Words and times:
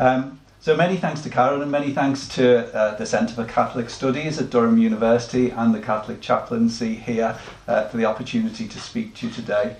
Um, 0.00 0.40
so 0.60 0.74
many 0.74 0.96
thanks 0.96 1.20
to 1.20 1.28
Karen 1.28 1.60
and 1.60 1.70
many 1.70 1.92
thanks 1.92 2.26
to 2.28 2.74
uh, 2.74 2.96
the 2.96 3.04
Centre 3.04 3.34
for 3.34 3.44
Catholic 3.44 3.90
Studies 3.90 4.38
at 4.40 4.48
Durham 4.48 4.78
University 4.78 5.50
and 5.50 5.74
the 5.74 5.80
Catholic 5.80 6.22
Chaplaincy 6.22 6.94
here 6.94 7.38
uh, 7.68 7.86
for 7.88 7.98
the 7.98 8.06
opportunity 8.06 8.66
to 8.66 8.80
speak 8.80 9.14
to 9.16 9.26
you 9.26 9.32
today. 9.32 9.76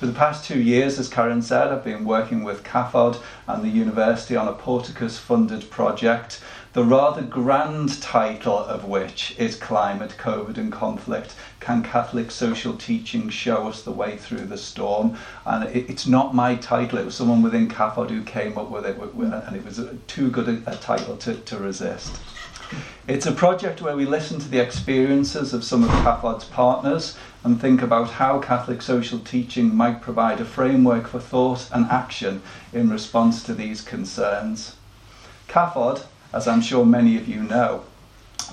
For 0.00 0.06
the 0.06 0.14
past 0.14 0.46
two 0.46 0.58
years, 0.58 0.98
as 0.98 1.10
Karen 1.10 1.42
said, 1.42 1.68
I've 1.68 1.84
been 1.84 2.06
working 2.06 2.42
with 2.42 2.64
CAFOD 2.64 3.20
and 3.46 3.62
the 3.62 3.68
university 3.68 4.34
on 4.34 4.48
a 4.48 4.54
Porticus 4.54 5.18
funded 5.18 5.70
project 5.70 6.40
the 6.72 6.82
rather 6.82 7.20
grand 7.20 8.00
title 8.00 8.56
of 8.56 8.86
which 8.86 9.38
is 9.38 9.56
Climate, 9.56 10.14
COVID 10.16 10.56
and 10.56 10.72
Conflict. 10.72 11.34
Can 11.60 11.82
Catholic 11.82 12.30
social 12.30 12.78
teaching 12.78 13.28
show 13.28 13.68
us 13.68 13.82
the 13.82 13.92
way 13.92 14.16
through 14.16 14.46
the 14.46 14.56
storm? 14.56 15.18
And 15.44 15.64
it, 15.64 15.90
it's 15.90 16.06
not 16.06 16.34
my 16.34 16.54
title, 16.54 16.98
it 16.98 17.04
was 17.04 17.14
someone 17.14 17.42
within 17.42 17.68
CAFOD 17.68 18.08
who 18.08 18.22
came 18.22 18.56
up 18.56 18.70
with 18.70 18.86
it, 18.86 18.96
and 18.96 19.54
it 19.54 19.66
was 19.66 19.82
too 20.06 20.30
good 20.30 20.48
a, 20.48 20.72
a 20.72 20.76
title 20.76 21.18
to, 21.18 21.34
to 21.34 21.58
resist. 21.58 22.18
It's 23.06 23.26
a 23.26 23.32
project 23.32 23.82
where 23.82 23.96
we 23.96 24.06
listen 24.06 24.38
to 24.38 24.48
the 24.48 24.60
experiences 24.60 25.52
of 25.52 25.62
some 25.62 25.82
of 25.82 25.90
CAFOD's 25.90 26.44
partners 26.44 27.18
and 27.42 27.60
think 27.60 27.80
about 27.80 28.10
how 28.10 28.38
Catholic 28.38 28.82
social 28.82 29.18
teaching 29.18 29.74
might 29.74 30.02
provide 30.02 30.40
a 30.40 30.44
framework 30.44 31.06
for 31.06 31.20
thought 31.20 31.68
and 31.72 31.86
action 31.86 32.42
in 32.72 32.90
response 32.90 33.42
to 33.44 33.54
these 33.54 33.80
concerns. 33.80 34.76
CAFOD, 35.48 36.04
as 36.32 36.46
I'm 36.46 36.60
sure 36.60 36.84
many 36.84 37.16
of 37.16 37.26
you 37.26 37.42
know, 37.42 37.84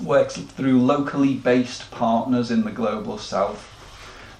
works 0.01 0.37
through 0.37 0.81
locally 0.81 1.33
based 1.33 1.91
partners 1.91 2.49
in 2.49 2.63
the 2.63 2.71
global 2.71 3.17
south. 3.17 3.73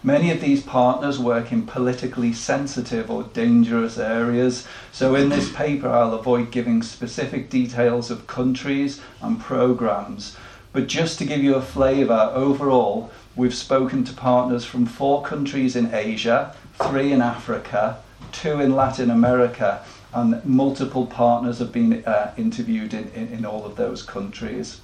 Many 0.03 0.31
of 0.31 0.41
these 0.41 0.61
partners 0.61 1.19
work 1.19 1.51
in 1.51 1.65
politically 1.65 2.31
sensitive 2.31 3.09
or 3.09 3.23
dangerous 3.23 3.97
areas, 3.97 4.67
so 4.91 5.15
in 5.15 5.29
this 5.29 5.51
paper 5.51 5.89
I'll 5.89 6.13
avoid 6.13 6.51
giving 6.51 6.83
specific 6.83 7.49
details 7.49 8.09
of 8.09 8.27
countries 8.27 9.01
and 9.21 9.39
programs. 9.39 10.37
But 10.71 10.87
just 10.87 11.17
to 11.17 11.25
give 11.25 11.43
you 11.43 11.55
a 11.55 11.61
flavour, 11.61 12.31
overall, 12.33 13.11
we've 13.37 13.53
spoken 13.53 14.03
to 14.03 14.13
partners 14.13 14.65
from 14.65 14.85
four 14.85 15.21
countries 15.21 15.75
in 15.75 15.93
Asia, 15.93 16.55
three 16.81 17.11
in 17.13 17.21
Africa, 17.21 18.01
two 18.31 18.59
in 18.59 18.75
Latin 18.75 19.11
America, 19.11 19.85
and 20.13 20.43
multiple 20.43 21.05
partners 21.05 21.59
have 21.59 21.71
been 21.71 22.03
uh, 22.05 22.33
interviewed 22.35 22.93
in, 22.93 23.09
in, 23.11 23.27
in, 23.27 23.45
all 23.45 23.63
of 23.65 23.75
those 23.75 24.01
countries. 24.01 24.81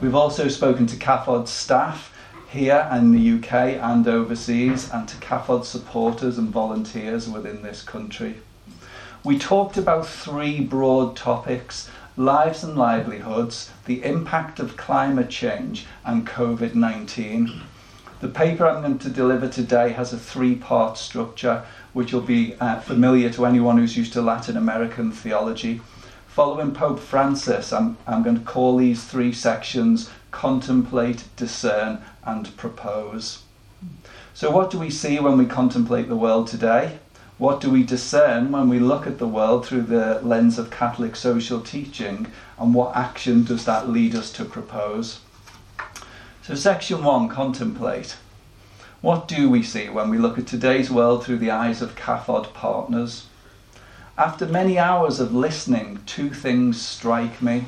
We've 0.00 0.16
also 0.16 0.48
spoken 0.48 0.86
to 0.88 0.96
CAFOD 0.96 1.46
staff 1.46 2.12
here 2.50 2.88
in 2.92 3.12
the 3.12 3.38
UK 3.38 3.80
and 3.80 4.06
overseas, 4.08 4.90
and 4.90 5.08
to 5.08 5.16
CAFOD 5.18 5.64
supporters 5.64 6.38
and 6.38 6.48
volunteers 6.48 7.28
within 7.28 7.62
this 7.62 7.82
country. 7.82 8.40
We 9.24 9.38
talked 9.38 9.76
about 9.76 10.06
three 10.06 10.60
broad 10.60 11.16
topics 11.16 11.88
lives 12.16 12.62
and 12.62 12.76
livelihoods, 12.76 13.70
the 13.86 14.04
impact 14.04 14.58
of 14.58 14.76
climate 14.76 15.30
change, 15.30 15.86
and 16.04 16.26
COVID 16.26 16.74
19. 16.74 17.62
The 18.22 18.28
paper 18.28 18.64
I'm 18.64 18.82
going 18.82 19.00
to 19.00 19.08
deliver 19.08 19.48
today 19.48 19.88
has 19.94 20.12
a 20.12 20.16
three 20.16 20.54
part 20.54 20.96
structure 20.96 21.64
which 21.92 22.12
will 22.12 22.20
be 22.20 22.54
uh, 22.60 22.78
familiar 22.78 23.28
to 23.30 23.44
anyone 23.44 23.78
who's 23.78 23.96
used 23.96 24.12
to 24.12 24.22
Latin 24.22 24.56
American 24.56 25.10
theology. 25.10 25.80
Following 26.28 26.72
Pope 26.72 27.00
Francis, 27.00 27.72
I'm, 27.72 27.96
I'm 28.06 28.22
going 28.22 28.38
to 28.38 28.44
call 28.44 28.76
these 28.76 29.02
three 29.02 29.32
sections 29.32 30.08
contemplate, 30.30 31.24
discern, 31.34 32.00
and 32.24 32.56
propose. 32.56 33.42
So, 34.34 34.52
what 34.52 34.70
do 34.70 34.78
we 34.78 34.88
see 34.88 35.18
when 35.18 35.36
we 35.36 35.44
contemplate 35.44 36.08
the 36.08 36.14
world 36.14 36.46
today? 36.46 37.00
What 37.38 37.60
do 37.60 37.70
we 37.70 37.82
discern 37.82 38.52
when 38.52 38.68
we 38.68 38.78
look 38.78 39.04
at 39.04 39.18
the 39.18 39.26
world 39.26 39.66
through 39.66 39.82
the 39.82 40.20
lens 40.22 40.60
of 40.60 40.70
Catholic 40.70 41.16
social 41.16 41.60
teaching? 41.60 42.28
And 42.56 42.72
what 42.72 42.94
action 42.96 43.42
does 43.42 43.64
that 43.64 43.88
lead 43.88 44.14
us 44.14 44.30
to 44.34 44.44
propose? 44.44 45.18
So, 46.44 46.56
section 46.56 47.04
one 47.04 47.28
contemplate. 47.28 48.16
What 49.00 49.28
do 49.28 49.48
we 49.48 49.62
see 49.62 49.88
when 49.88 50.10
we 50.10 50.18
look 50.18 50.38
at 50.38 50.46
today's 50.48 50.90
world 50.90 51.24
through 51.24 51.38
the 51.38 51.52
eyes 51.52 51.80
of 51.80 51.94
CAFOD 51.94 52.52
partners? 52.52 53.26
After 54.18 54.46
many 54.46 54.76
hours 54.76 55.20
of 55.20 55.32
listening, 55.32 56.00
two 56.04 56.30
things 56.30 56.82
strike 56.82 57.40
me. 57.40 57.66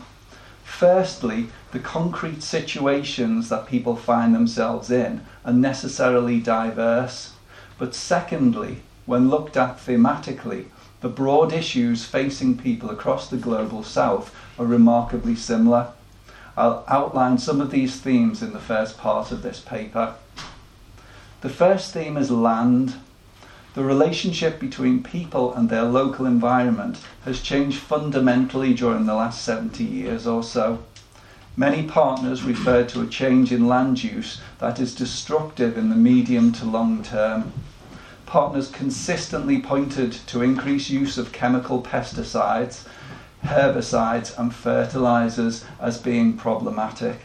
Firstly, 0.65 1.51
the 1.71 1.79
concrete 1.79 2.43
situations 2.43 3.49
that 3.49 3.69
people 3.69 3.95
find 3.95 4.35
themselves 4.35 4.91
in 4.91 5.21
are 5.45 5.53
necessarily 5.53 6.41
diverse. 6.41 7.35
But 7.79 7.95
secondly, 7.95 8.83
when 9.07 9.31
looked 9.31 9.57
at 9.57 9.79
thematically, 9.79 10.65
the 11.01 11.09
broad 11.09 11.53
issues 11.53 12.05
facing 12.05 12.59
people 12.59 12.91
across 12.91 13.31
the 13.31 13.37
global 13.37 13.85
south 13.85 14.35
are 14.59 14.67
remarkably 14.67 15.37
similar. 15.37 15.93
I'll 16.57 16.85
outline 16.87 17.39
some 17.39 17.61
of 17.61 17.71
these 17.71 18.01
themes 18.01 18.43
in 18.43 18.53
the 18.53 18.61
first 18.61 18.99
part 18.99 19.33
of 19.33 19.43
this 19.43 19.61
paper. 19.61 20.15
The 21.41 21.49
first 21.49 21.93
theme 21.93 22.17
is 22.17 22.31
land. 22.31 22.95
The 23.75 23.83
relationship 23.83 24.61
between 24.61 25.03
people 25.03 25.53
and 25.53 25.69
their 25.69 25.83
local 25.83 26.27
environment 26.27 26.99
has 27.25 27.41
changed 27.41 27.79
fundamentally 27.79 28.73
during 28.73 29.07
the 29.07 29.15
last 29.15 29.43
70 29.43 29.83
years 29.83 30.27
or 30.27 30.45
so. 30.45 30.85
Many 31.57 31.85
partners 31.85 32.43
refer 32.43 32.85
to 32.85 33.03
a 33.03 33.07
change 33.07 33.53
in 33.53 33.69
land 33.69 34.03
use 34.03 34.41
that 34.59 34.81
is 34.81 34.95
destructive 34.95 35.77
in 35.77 35.89
the 35.89 35.97
medium 35.97 36.53
to 36.53 36.65
long 36.65 37.03
term. 37.03 37.53
Partners 38.27 38.71
consistently 38.71 39.61
pointed 39.61 40.13
to 40.29 40.43
increased 40.43 40.91
use 40.91 41.19
of 41.19 41.33
chemical 41.33 41.83
pesticides, 41.83 42.87
herbicides, 43.45 44.37
and 44.39 44.55
fertilizers 44.55 45.65
as 45.81 45.99
being 45.99 46.37
problematic. 46.37 47.21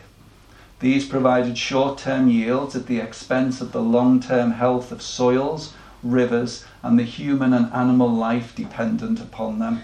These 0.80 1.07
provided 1.07 1.57
short 1.57 1.97
term 1.97 2.30
yields 2.30 2.75
at 2.75 2.88
the 2.88 3.00
expense 3.00 3.59
of 3.62 3.72
the 3.72 3.81
long 3.81 4.19
term 4.19 4.52
health 4.52 4.91
of 4.91 5.02
soils, 5.02 5.74
rivers, 6.03 6.66
and 6.81 6.97
the 6.97 7.03
human 7.03 7.53
and 7.53 7.72
animal 7.74 8.09
life 8.09 8.56
dependent 8.56 9.19
upon 9.19 9.59
them. 9.59 9.81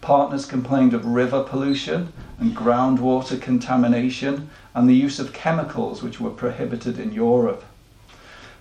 Partners 0.00 0.46
complained 0.46 0.94
of 0.94 1.06
river 1.06 1.44
pollution 1.44 2.12
and 2.38 2.56
groundwater 2.56 3.40
contamination 3.40 4.50
and 4.74 4.88
the 4.88 4.96
use 4.96 5.20
of 5.20 5.32
chemicals 5.32 6.02
which 6.02 6.20
were 6.20 6.30
prohibited 6.30 6.98
in 6.98 7.12
Europe. 7.12 7.62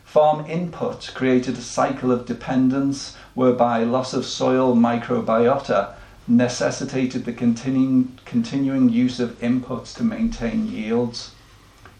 Farm 0.05 0.45
input 0.45 1.09
created 1.15 1.57
a 1.57 1.61
cycle 1.61 2.11
of 2.11 2.27
dependence 2.27 3.15
whereby 3.33 3.83
loss 3.83 4.13
of 4.13 4.25
soil 4.25 4.75
microbiota 4.75 5.95
necessitated 6.27 7.25
the 7.25 7.33
continuing, 7.33 8.17
continuing 8.25 8.89
use 8.89 9.19
of 9.19 9.39
inputs 9.39 9.95
to 9.95 10.03
maintain 10.03 10.67
yields. 10.67 11.31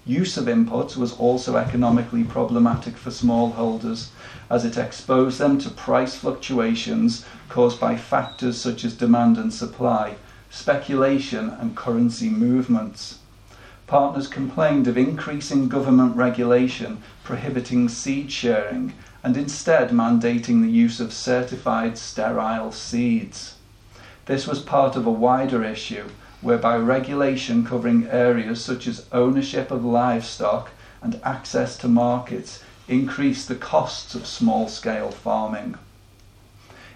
Use 0.06 0.38
of 0.38 0.46
inputs 0.46 0.96
was 0.96 1.14
also 1.14 1.58
economically 1.58 2.24
problematic 2.24 2.98
for 2.98 3.10
smallholders 3.10 4.10
as 4.50 4.66
it 4.66 4.78
exposed 4.78 5.40
them 5.40 5.58
to 5.60 5.70
price 5.70 6.16
fluctuations 6.16 7.26
caused 7.50 7.80
by 7.80 7.96
factors 7.96 8.60
such 8.60 8.84
as 8.84 8.94
demand 8.94 9.38
and 9.38 9.54
supply, 9.54 10.16
speculation, 10.50 11.50
and 11.50 11.76
currency 11.76 12.30
movements. 12.30 13.20
Partners 13.88 14.28
complained 14.28 14.88
of 14.88 14.98
increasing 14.98 15.68
government 15.68 16.16
regulation 16.16 17.02
prohibiting 17.24 17.90
seed 17.90 18.32
sharing 18.32 18.94
and 19.24 19.38
instead 19.38 19.90
mandating 19.92 20.62
the 20.62 20.70
use 20.70 21.00
of 21.00 21.14
certified 21.14 21.98
sterile 21.98 22.72
seeds. 22.72 23.56
This 24.26 24.48
was 24.48 24.60
part 24.60 24.96
of 24.96 25.06
a 25.06 25.12
wider 25.12 25.64
issue 25.64 26.10
whereby 26.42 26.78
regulation 26.78 27.66
covering 27.66 28.08
areas 28.08 28.64
such 28.64 28.88
as 28.88 29.06
ownership 29.12 29.72
of 29.72 29.86
livestock 29.86 30.72
and 31.02 31.20
access 31.24 31.78
to 31.78 31.88
markets 31.88 32.64
increased 32.88 33.48
the 33.48 33.56
costs 33.56 34.16
of 34.16 34.28
small 34.28 34.68
scale 34.68 35.12
farming. 35.12 35.76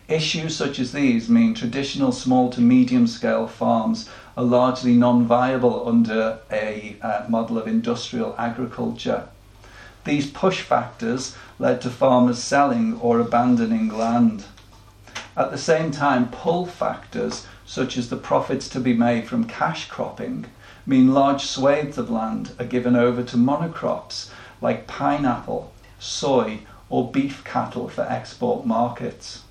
Issues 0.07 0.55
such 0.55 0.77
as 0.77 0.91
these 0.91 1.29
mean 1.29 1.55
traditional 1.55 2.11
small 2.11 2.51
to 2.51 2.61
medium 2.61 3.07
scale 3.07 3.47
farms 3.47 4.07
are 4.37 4.43
largely 4.43 4.93
non 4.93 5.25
viable 5.25 5.87
under 5.87 6.39
a 6.51 6.97
uh, 7.01 7.25
model 7.27 7.57
of 7.57 7.67
industrial 7.67 8.35
agriculture. 8.37 9.27
These 10.03 10.29
push 10.29 10.61
factors 10.61 11.35
led 11.57 11.81
to 11.81 11.89
farmers 11.89 12.37
selling 12.37 12.99
or 12.99 13.19
abandoning 13.19 13.89
land. 13.89 14.45
At 15.37 15.51
the 15.51 15.57
same 15.57 15.91
time, 15.91 16.29
pull 16.29 16.65
factors, 16.65 17.45
such 17.65 17.97
as 17.97 18.09
the 18.09 18.15
profits 18.15 18.69
to 18.69 18.79
be 18.79 18.93
made 18.93 19.27
from 19.27 19.43
cash 19.43 19.89
cropping, 19.89 20.45
mean 20.85 21.13
large 21.13 21.45
swathes 21.45 21.97
of 21.97 22.09
land 22.09 22.51
are 22.57 22.65
given 22.65 22.95
over 22.95 23.21
to 23.23 23.35
monocrops 23.35 24.29
like 24.61 24.87
pineapple, 24.87 25.73
soy, 25.99 26.59
or 26.89 27.11
beef 27.11 27.43
cattle 27.43 27.89
for 27.89 28.03
export 28.03 28.65
markets. 28.65 29.41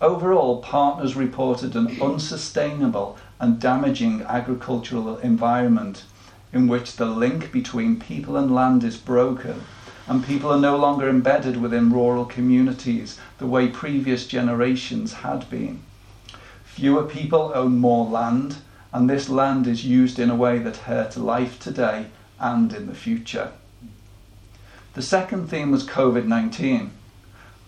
Overall, 0.00 0.62
partners 0.62 1.16
reported 1.16 1.74
an 1.74 2.00
unsustainable 2.00 3.18
and 3.40 3.58
damaging 3.58 4.22
agricultural 4.22 5.16
environment 5.18 6.04
in 6.52 6.68
which 6.68 6.94
the 6.94 7.06
link 7.06 7.50
between 7.50 7.98
people 7.98 8.36
and 8.36 8.54
land 8.54 8.84
is 8.84 8.96
broken 8.96 9.62
and 10.12 10.26
people 10.26 10.52
are 10.52 10.60
no 10.60 10.76
longer 10.76 11.08
embedded 11.08 11.56
within 11.56 11.90
rural 11.90 12.26
communities 12.26 13.18
the 13.38 13.46
way 13.46 13.66
previous 13.66 14.26
generations 14.26 15.14
had 15.14 15.48
been. 15.48 15.82
Fewer 16.64 17.04
people 17.04 17.50
own 17.54 17.78
more 17.78 18.04
land, 18.04 18.58
and 18.92 19.08
this 19.08 19.30
land 19.30 19.66
is 19.66 19.86
used 19.86 20.18
in 20.18 20.28
a 20.28 20.34
way 20.34 20.58
that 20.58 20.76
hurts 20.76 21.16
life 21.16 21.58
today 21.58 22.08
and 22.38 22.74
in 22.74 22.88
the 22.88 22.94
future. 22.94 23.52
The 24.92 25.00
second 25.00 25.46
theme 25.48 25.70
was 25.70 25.88
COVID 25.88 26.26
19. 26.26 26.90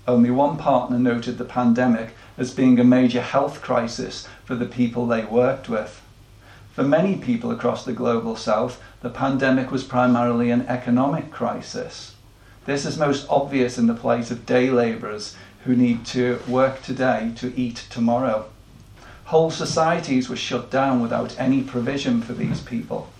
Only 0.06 0.30
one 0.30 0.58
partner 0.58 0.98
noted 0.98 1.38
the 1.38 1.46
pandemic 1.46 2.14
as 2.36 2.52
being 2.52 2.78
a 2.78 2.84
major 2.84 3.22
health 3.22 3.62
crisis 3.62 4.28
for 4.44 4.54
the 4.54 4.66
people 4.66 5.06
they 5.06 5.24
worked 5.24 5.70
with. 5.70 6.02
For 6.74 6.82
many 6.84 7.16
people 7.16 7.50
across 7.50 7.86
the 7.86 7.94
global 7.94 8.36
south, 8.36 8.82
the 9.00 9.08
pandemic 9.08 9.70
was 9.70 9.82
primarily 9.82 10.50
an 10.50 10.66
economic 10.66 11.30
crisis. 11.30 12.13
This 12.66 12.86
is 12.86 12.96
most 12.96 13.26
obvious 13.28 13.76
in 13.76 13.88
the 13.88 13.94
plight 13.94 14.30
of 14.30 14.46
day 14.46 14.70
labourers 14.70 15.36
who 15.64 15.76
need 15.76 16.06
to 16.06 16.40
work 16.48 16.80
today 16.80 17.32
to 17.36 17.52
eat 17.60 17.84
tomorrow. 17.90 18.46
Whole 19.26 19.50
societies 19.50 20.30
were 20.30 20.36
shut 20.36 20.70
down 20.70 21.02
without 21.02 21.38
any 21.38 21.62
provision 21.62 22.22
for 22.22 22.32
these 22.32 22.62
people. 22.62 23.10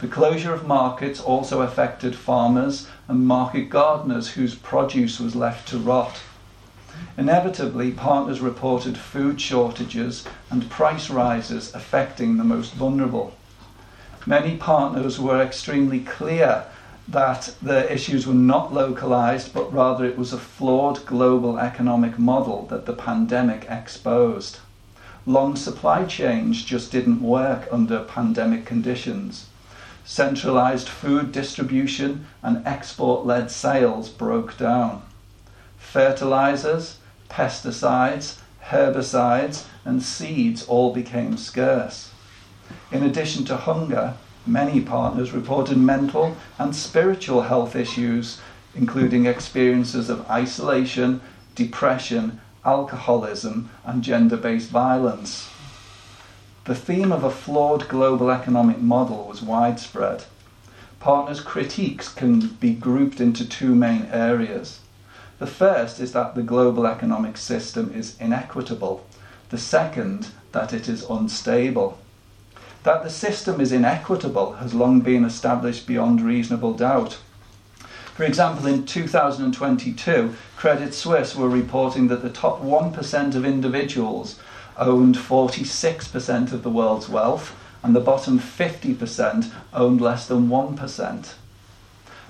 The 0.00 0.06
closure 0.06 0.54
of 0.54 0.64
markets 0.64 1.20
also 1.20 1.62
affected 1.62 2.14
farmers 2.14 2.86
and 3.08 3.26
market 3.26 3.68
gardeners 3.68 4.28
whose 4.30 4.54
produce 4.54 5.18
was 5.18 5.34
left 5.34 5.66
to 5.70 5.78
rot. 5.78 6.20
Inevitably, 7.16 7.90
partners 7.90 8.40
reported 8.40 8.96
food 8.96 9.40
shortages 9.40 10.24
and 10.50 10.70
price 10.70 11.10
rises 11.10 11.74
affecting 11.74 12.36
the 12.36 12.44
most 12.44 12.74
vulnerable. 12.74 13.34
Many 14.24 14.56
partners 14.56 15.18
were 15.18 15.42
extremely 15.42 15.98
clear 15.98 16.66
that 17.08 17.54
the 17.62 17.90
issues 17.90 18.26
were 18.26 18.34
not 18.34 18.72
localized, 18.72 19.54
but 19.54 19.72
rather 19.72 20.04
it 20.04 20.18
was 20.18 20.32
a 20.32 20.38
flawed 20.38 21.04
global 21.06 21.58
economic 21.58 22.18
model 22.18 22.66
that 22.66 22.84
the 22.84 22.92
pandemic 22.92 23.66
exposed. 23.70 24.58
Long 25.24 25.56
supply 25.56 26.04
chains 26.04 26.62
just 26.62 26.92
didn't 26.92 27.22
work 27.22 27.66
under 27.72 28.04
pandemic 28.04 28.66
conditions. 28.66 29.46
Centralized 30.04 30.88
food 30.88 31.32
distribution 31.32 32.26
and 32.42 32.66
export 32.66 33.26
led 33.26 33.50
sales 33.50 34.08
broke 34.10 34.58
down. 34.58 35.02
Fertilizers, 35.78 36.98
pesticides, 37.30 38.38
herbicides, 38.66 39.64
and 39.84 40.02
seeds 40.02 40.66
all 40.66 40.92
became 40.92 41.38
scarce. 41.38 42.10
In 42.92 43.02
addition 43.02 43.44
to 43.46 43.56
hunger, 43.56 44.14
many 44.48 44.80
partners 44.80 45.32
reported 45.32 45.76
mental 45.76 46.36
and 46.58 46.74
spiritual 46.74 47.42
health 47.42 47.76
issues, 47.76 48.40
including 48.74 49.26
experiences 49.26 50.08
of 50.08 50.28
isolation, 50.30 51.20
depression, 51.54 52.40
alcoholism, 52.64 53.70
and 53.84 54.02
gender 54.02 54.36
based 54.36 54.70
violence. 54.70 55.48
The 56.64 56.74
theme 56.74 57.12
of 57.12 57.24
a 57.24 57.30
flawed 57.30 57.88
global 57.88 58.30
economic 58.30 58.78
model 58.78 59.26
was 59.28 59.40
widespread. 59.42 60.24
Partners' 61.00 61.40
critiques 61.40 62.08
can 62.08 62.48
be 62.60 62.74
grouped 62.74 63.20
into 63.20 63.48
two 63.48 63.74
main 63.74 64.06
areas. 64.12 64.80
The 65.38 65.46
first 65.46 66.00
is 66.00 66.12
that 66.12 66.34
the 66.34 66.42
global 66.42 66.86
economic 66.86 67.36
system 67.36 67.92
is 67.94 68.16
inequitable. 68.20 69.06
The 69.50 69.58
second, 69.58 70.28
that 70.52 70.72
it 70.72 70.88
is 70.88 71.04
unstable. 71.08 71.98
That 72.88 73.04
the 73.04 73.10
system 73.10 73.60
is 73.60 73.70
inequitable 73.70 74.52
has 74.52 74.72
long 74.72 75.00
been 75.00 75.22
established 75.22 75.86
beyond 75.86 76.22
reasonable 76.22 76.72
doubt. 76.72 77.18
For 78.14 78.24
example, 78.24 78.66
in 78.66 78.86
2022, 78.86 80.34
Credit 80.56 80.94
Suisse 80.94 81.36
were 81.36 81.50
reporting 81.50 82.08
that 82.08 82.22
the 82.22 82.30
top 82.30 82.62
1% 82.62 83.34
of 83.34 83.44
individuals 83.44 84.40
owned 84.78 85.16
46% 85.16 86.52
of 86.54 86.62
the 86.62 86.70
world's 86.70 87.10
wealth, 87.10 87.54
and 87.82 87.94
the 87.94 88.00
bottom 88.00 88.38
50% 88.38 89.50
owned 89.74 90.00
less 90.00 90.26
than 90.26 90.48
1%. 90.48 91.34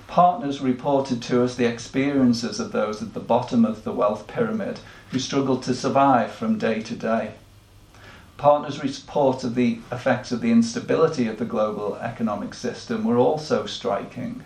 Partners 0.07 0.59
reported 0.59 1.21
to 1.21 1.41
us 1.41 1.55
the 1.55 1.71
experiences 1.71 2.59
of 2.59 2.73
those 2.73 3.01
at 3.01 3.13
the 3.13 3.21
bottom 3.21 3.63
of 3.63 3.85
the 3.85 3.93
wealth 3.93 4.27
pyramid 4.27 4.81
who 5.11 5.19
struggled 5.19 5.63
to 5.63 5.73
survive 5.73 6.33
from 6.33 6.57
day 6.57 6.81
to 6.81 6.95
day. 6.95 7.35
Partners' 8.39 8.81
reports 8.81 9.43
of 9.43 9.53
the 9.53 9.79
effects 9.91 10.31
of 10.31 10.39
the 10.39 10.49
instability 10.49 11.27
of 11.27 11.39
the 11.39 11.43
global 11.43 11.97
economic 11.97 12.53
system 12.53 13.03
were 13.03 13.17
also 13.17 13.65
striking. 13.65 14.43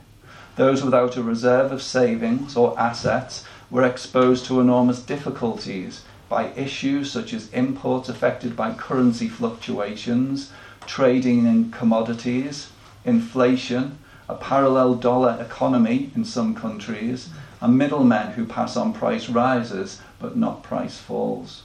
Those 0.56 0.84
without 0.84 1.16
a 1.16 1.22
reserve 1.22 1.72
of 1.72 1.84
savings 1.84 2.58
or 2.58 2.74
assets 2.80 3.46
were 3.70 3.84
exposed 3.84 4.46
to 4.46 4.60
enormous 4.60 5.00
difficulties 5.00 6.02
by 6.28 6.48
issues 6.56 7.12
such 7.12 7.36
as 7.36 7.54
imports 7.54 8.10
affected 8.10 8.56
by 8.56 8.74
currency 8.74 9.30
fluctuations, 9.30 10.52
trading 10.88 11.46
in 11.46 11.70
commodities, 11.70 12.72
inflation, 13.06 14.00
a 14.28 14.34
parallel 14.34 14.96
dollar 14.96 15.38
economy 15.40 16.10
in 16.16 16.26
some 16.26 16.56
countries, 16.56 17.30
and 17.62 17.78
middlemen 17.78 18.32
who 18.32 18.48
pass 18.48 18.76
on 18.76 18.92
price 18.92 19.30
rises 19.30 20.02
but 20.18 20.36
not 20.36 20.64
price 20.64 20.98
falls. 20.98 21.62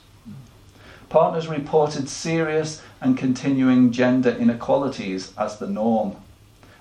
Partners 1.08 1.48
reported 1.48 2.08
serious 2.08 2.82
and 3.00 3.16
continuing 3.16 3.92
gender 3.92 4.30
inequalities 4.30 5.32
as 5.38 5.58
the 5.58 5.66
norm. 5.66 6.16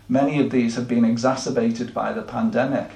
Many 0.09 0.41
of 0.41 0.51
these 0.51 0.75
have 0.75 0.87
been 0.87 1.05
exacerbated 1.05 1.93
by 1.93 2.11
the 2.11 2.21
pandemic. 2.21 2.91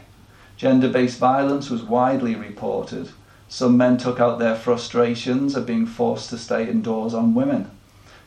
Gender 0.58 0.90
based 0.90 1.20
violence 1.20 1.70
was 1.70 1.84
widely 1.84 2.36
reported. 2.36 3.12
Some 3.48 3.78
men 3.78 3.98
took 3.98 4.20
out 4.20 4.40
their 4.40 4.56
frustrations 4.56 5.56
of 5.56 5.66
being 5.66 5.86
forced 5.86 6.30
to 6.32 6.38
stay 6.38 6.70
indoors 6.70 7.14
on 7.14 7.34
women. 7.34 7.72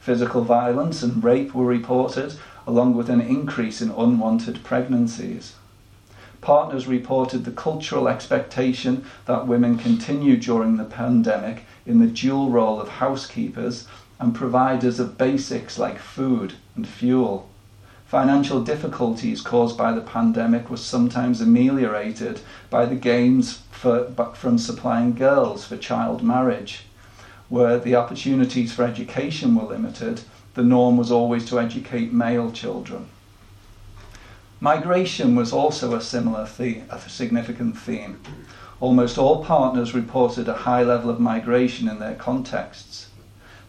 Physical 0.01 0.43
violence 0.43 1.03
and 1.03 1.23
rape 1.23 1.55
were 1.55 1.67
reported, 1.67 2.35
along 2.67 2.95
with 2.95 3.11
an 3.11 3.21
increase 3.21 3.83
in 3.83 3.91
unwanted 3.91 4.65
pregnancies. 4.65 5.55
Partners 6.41 6.87
reported 6.87 7.45
the 7.45 7.53
cultural 7.53 8.09
expectation 8.09 9.05
that 9.25 9.47
women 9.47 9.79
continue 9.79 10.37
during 10.37 10.77
the 10.77 10.85
pandemic 10.85 11.65
in 11.87 12.01
the 12.01 12.07
dual 12.07 12.51
role 12.51 12.81
of 12.81 12.89
housekeepers 12.89 13.87
and 14.19 14.35
providers 14.35 15.01
of 15.01 15.19
basics 15.19 15.79
like 15.79 15.99
food 15.99 16.55
and 16.77 16.87
fuel. 16.89 17.49
Financial 18.07 18.63
difficulties 18.63 19.41
caused 19.41 19.77
by 19.77 19.93
the 19.93 20.01
pandemic 20.01 20.71
were 20.71 20.77
sometimes 20.77 21.41
ameliorated 21.41 22.41
by 22.71 22.87
the 22.87 22.95
gains 22.95 23.63
for, 23.71 24.05
from 24.35 24.57
supplying 24.57 25.15
girls 25.15 25.67
for 25.67 25.77
child 25.77 26.23
marriage. 26.23 26.85
Where 27.49 27.79
the 27.79 27.97
opportunities 27.97 28.73
for 28.73 28.85
education 28.85 29.55
were 29.55 29.65
limited, 29.65 30.23
the 30.55 30.63
norm 30.63 30.97
was 30.97 31.11
always 31.11 31.45
to 31.47 31.59
educate 31.59 32.13
male 32.13 32.51
children. 32.51 33.09
Migration 34.61 35.35
was 35.35 35.53
also 35.53 35.95
a 35.95 36.01
similar 36.01 36.47
theme, 36.47 36.87
a 36.89 36.99
significant 37.01 37.77
theme. 37.77 38.21
Almost 38.81 39.19
all 39.19 39.45
partners 39.45 39.95
reported 39.95 40.49
a 40.49 40.55
high 40.55 40.83
level 40.83 41.09
of 41.09 41.21
migration 41.21 41.89
in 41.89 42.01
their 42.01 42.15
contexts. 42.15 43.07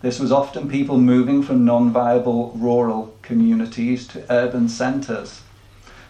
This 0.02 0.20
was 0.20 0.32
often 0.32 0.68
people 0.68 0.98
moving 0.98 1.44
from 1.44 1.64
non 1.64 1.92
viable 1.92 2.52
rural 2.56 3.16
communities 3.22 4.08
to 4.08 4.26
urban 4.32 4.68
centres. 4.68 5.42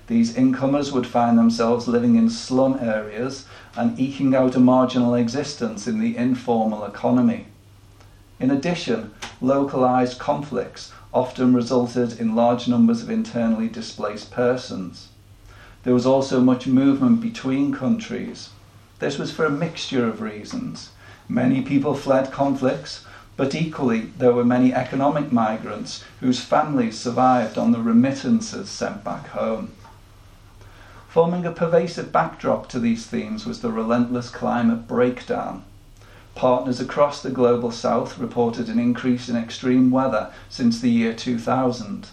These 0.08 0.36
incomers 0.36 0.92
would 0.92 1.08
find 1.08 1.38
themselves 1.38 1.88
living 1.88 2.16
in 2.16 2.30
slum 2.30 2.78
areas 2.80 3.46
and 3.76 4.00
eking 4.00 4.34
out 4.34 4.56
a 4.56 4.60
marginal 4.60 5.16
existence 5.16 5.88
in 5.88 6.00
the 6.00 6.16
informal 6.16 6.86
economy. 6.86 7.48
In 8.40 8.52
addition, 8.52 9.14
localised 9.42 10.20
conflicts 10.20 10.92
often 11.14 11.54
resulted 11.54 12.20
in 12.20 12.36
large 12.36 12.68
numbers 12.68 13.02
of 13.02 13.10
internally 13.10 13.68
displaced 13.68 14.32
persons. 14.32 15.10
There 15.84 15.94
was 15.94 16.06
also 16.06 16.42
much 16.42 16.68
movement 16.68 17.22
between 17.22 17.74
countries. 17.74 18.50
This 19.00 19.18
was 19.18 19.32
for 19.32 19.46
a 19.46 19.50
mixture 19.50 20.08
of 20.08 20.22
reasons. 20.22 20.90
Many 21.28 21.62
people 21.62 21.96
fled 21.96 22.32
conflicts, 22.32 23.04
but 23.36 23.54
equally, 23.54 24.12
there 24.18 24.32
were 24.32 24.46
many 24.46 24.74
economic 24.74 25.32
migrants 25.32 26.04
whose 26.22 26.40
families 26.40 26.98
survived 26.98 27.58
on 27.58 27.72
the 27.72 27.82
remittances 27.82 28.70
sent 28.70 29.04
back 29.04 29.28
home. 29.30 29.74
Forming 31.10 31.46
a 31.46 31.52
pervasive 31.52 32.12
backdrop 32.12 32.70
to 32.70 32.80
these 32.80 33.06
themes 33.06 33.46
was 33.46 33.62
the 33.62 33.72
relentless 33.72 34.30
climate 34.30 34.88
breakdown. 34.88 35.64
Partners 36.34 36.80
across 36.80 37.22
the 37.22 37.30
global 37.30 37.72
south 37.72 38.18
reported 38.18 38.70
an 38.70 38.80
increase 38.80 39.28
in 39.28 39.36
extreme 39.36 39.92
weather 39.92 40.32
since 40.50 40.80
the 40.80 40.90
year 40.90 41.14
2000. 41.14 42.10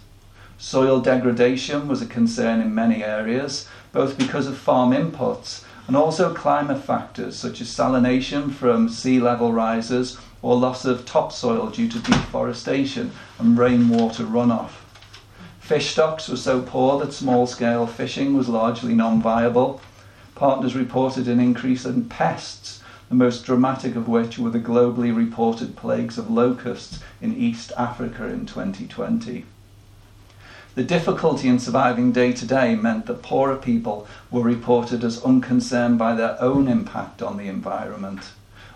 Soil 0.58 1.00
degradation 1.00 1.88
was 1.88 2.00
a 2.00 2.06
concern 2.06 2.60
in 2.60 2.74
many 2.74 3.02
areas, 3.02 3.68
both 3.92 4.16
because 4.16 4.46
of 4.46 4.56
farm 4.56 4.92
inputs 4.92 5.64
and 5.86 5.96
also 5.96 6.32
climate 6.32 6.82
factors 6.82 7.36
such 7.36 7.60
as 7.60 7.68
salination 7.68 8.52
from 8.52 8.88
sea 8.88 9.18
level 9.18 9.52
rises 9.52 10.18
or 10.42 10.56
loss 10.56 10.84
of 10.84 11.04
topsoil 11.04 11.70
due 11.70 11.88
to 11.88 11.98
deforestation 12.00 13.12
and 13.38 13.58
rainwater 13.58 14.24
runoff. 14.24 14.70
Fish 15.60 15.92
stocks 15.92 16.28
were 16.28 16.36
so 16.36 16.60
poor 16.60 16.98
that 16.98 17.12
small 17.12 17.46
scale 17.46 17.86
fishing 17.86 18.36
was 18.36 18.48
largely 18.48 18.94
non 18.94 19.22
viable. 19.22 19.80
Partners 20.34 20.74
reported 20.74 21.28
an 21.28 21.38
increase 21.38 21.84
in 21.84 22.06
pests, 22.06 22.82
the 23.08 23.14
most 23.14 23.44
dramatic 23.44 23.94
of 23.94 24.08
which 24.08 24.38
were 24.38 24.50
the 24.50 24.58
globally 24.58 25.14
reported 25.14 25.76
plagues 25.76 26.18
of 26.18 26.30
locusts 26.30 27.00
in 27.20 27.36
East 27.36 27.70
Africa 27.76 28.26
in 28.26 28.44
2020. 28.44 29.44
The 30.74 30.84
difficulty 30.84 31.48
in 31.48 31.58
surviving 31.58 32.12
day 32.12 32.32
to 32.32 32.46
day 32.46 32.74
meant 32.74 33.04
that 33.04 33.20
poorer 33.20 33.56
people 33.56 34.06
were 34.30 34.40
reported 34.40 35.04
as 35.04 35.22
unconcerned 35.22 35.98
by 35.98 36.14
their 36.14 36.40
own 36.40 36.66
impact 36.66 37.20
on 37.20 37.36
the 37.36 37.46
environment. 37.46 38.32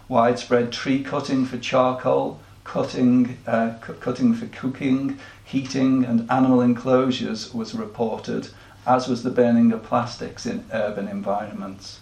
Widespread 0.07 0.73
tree 0.73 1.03
cutting 1.03 1.47
for 1.47 1.57
charcoal, 1.57 2.39
cutting, 2.65 3.39
uh, 3.47 3.77
cutting 3.81 4.35
for 4.35 4.45
cooking, 4.49 5.19
heating, 5.43 6.05
and 6.05 6.31
animal 6.31 6.61
enclosures 6.61 7.55
was 7.55 7.75
reported, 7.75 8.49
as 8.87 9.09
was 9.09 9.23
the 9.23 9.31
burning 9.31 9.73
of 9.73 9.83
plastics 9.83 10.45
in 10.45 10.67
urban 10.75 11.09
environments. 11.09 12.01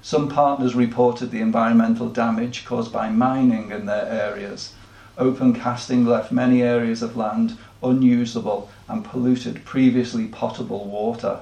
Some 0.00 0.28
partners 0.28 0.76
reported 0.76 1.32
the 1.32 1.40
environmental 1.40 2.08
damage 2.08 2.64
caused 2.64 2.92
by 2.92 3.08
mining 3.08 3.72
in 3.72 3.86
their 3.86 4.06
areas. 4.06 4.74
Open 5.18 5.54
casting 5.54 6.04
left 6.04 6.30
many 6.30 6.62
areas 6.62 7.02
of 7.02 7.16
land 7.16 7.56
unusable 7.84 8.70
and 8.88 9.04
polluted 9.04 9.64
previously 9.64 10.26
potable 10.26 10.84
water. 10.86 11.40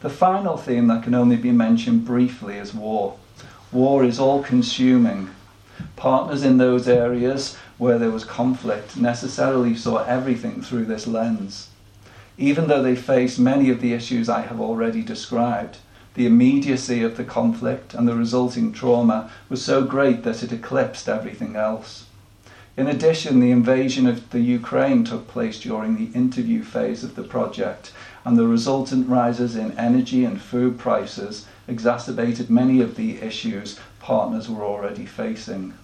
The 0.00 0.10
final 0.10 0.56
theme 0.56 0.86
that 0.88 1.02
can 1.02 1.14
only 1.14 1.36
be 1.36 1.52
mentioned 1.52 2.04
briefly 2.04 2.56
is 2.56 2.72
war. 2.72 3.18
War 3.70 4.02
is 4.02 4.18
all 4.18 4.42
consuming. 4.42 5.30
Partners 5.96 6.42
in 6.42 6.58
those 6.58 6.88
areas 6.88 7.56
where 7.78 7.98
there 7.98 8.10
was 8.10 8.24
conflict 8.24 8.96
necessarily 8.96 9.74
saw 9.74 10.04
everything 10.04 10.62
through 10.62 10.86
this 10.86 11.06
lens. 11.06 11.68
Even 12.36 12.68
though 12.68 12.82
they 12.82 12.96
faced 12.96 13.38
many 13.38 13.70
of 13.70 13.80
the 13.80 13.92
issues 13.92 14.28
I 14.28 14.40
have 14.42 14.60
already 14.60 15.02
described, 15.02 15.78
the 16.14 16.26
immediacy 16.26 17.02
of 17.02 17.16
the 17.16 17.24
conflict 17.24 17.94
and 17.94 18.08
the 18.08 18.16
resulting 18.16 18.72
trauma 18.72 19.30
was 19.48 19.64
so 19.64 19.84
great 19.84 20.22
that 20.24 20.42
it 20.42 20.52
eclipsed 20.52 21.08
everything 21.08 21.56
else. 21.56 22.06
In 22.76 22.86
addition, 22.86 23.40
the 23.40 23.50
invasion 23.50 24.06
of 24.06 24.30
the 24.30 24.40
Ukraine 24.40 25.04
took 25.04 25.26
place 25.26 25.58
during 25.58 25.96
the 25.96 26.16
interview 26.16 26.62
phase 26.62 27.02
of 27.02 27.16
the 27.16 27.24
project, 27.24 27.92
and 28.24 28.36
the 28.36 28.46
resultant 28.46 29.08
rises 29.08 29.56
in 29.56 29.76
energy 29.76 30.24
and 30.24 30.40
food 30.40 30.78
prices 30.78 31.46
exacerbated 31.66 32.48
many 32.48 32.80
of 32.80 32.96
the 32.96 33.20
issues 33.20 33.78
partners 33.98 34.48
were 34.48 34.64
already 34.64 35.04
facing. 35.04 35.74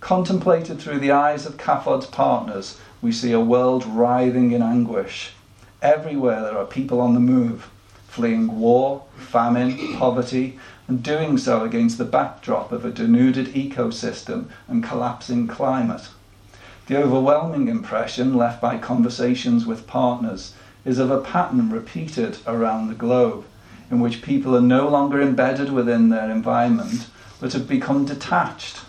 Contemplated 0.00 0.78
through 0.80 0.98
the 0.98 1.12
eyes 1.12 1.46
of 1.46 1.56
CAFOD's 1.56 2.06
partners, 2.06 2.78
we 3.00 3.12
see 3.12 3.32
a 3.32 3.40
world 3.40 3.86
writhing 3.86 4.52
in 4.52 4.62
anguish. 4.62 5.32
Everywhere 5.80 6.42
there 6.42 6.58
are 6.58 6.66
people 6.66 7.00
on 7.00 7.14
the 7.14 7.20
move, 7.20 7.70
fleeing 8.12 8.60
war, 8.60 9.02
famine, 9.16 9.96
poverty, 9.96 10.58
and 10.86 11.02
doing 11.02 11.38
so 11.38 11.64
against 11.64 11.96
the 11.96 12.04
backdrop 12.04 12.70
of 12.70 12.84
a 12.84 12.90
denuded 12.90 13.46
ecosystem 13.54 14.50
and 14.68 14.84
collapsing 14.84 15.48
climate. 15.48 16.08
The 16.86 16.98
overwhelming 16.98 17.68
impression 17.68 18.36
left 18.36 18.60
by 18.60 18.76
conversations 18.76 19.64
with 19.64 19.86
partners 19.86 20.54
is 20.84 20.98
of 20.98 21.10
a 21.10 21.22
pattern 21.22 21.70
repeated 21.70 22.36
around 22.46 22.88
the 22.88 22.94
globe, 22.94 23.46
in 23.90 23.98
which 23.98 24.20
people 24.20 24.54
are 24.54 24.60
no 24.60 24.88
longer 24.88 25.22
embedded 25.22 25.72
within 25.72 26.10
their 26.10 26.30
environment 26.30 27.06
but 27.40 27.54
have 27.54 27.66
become 27.66 28.04
detached 28.04 28.82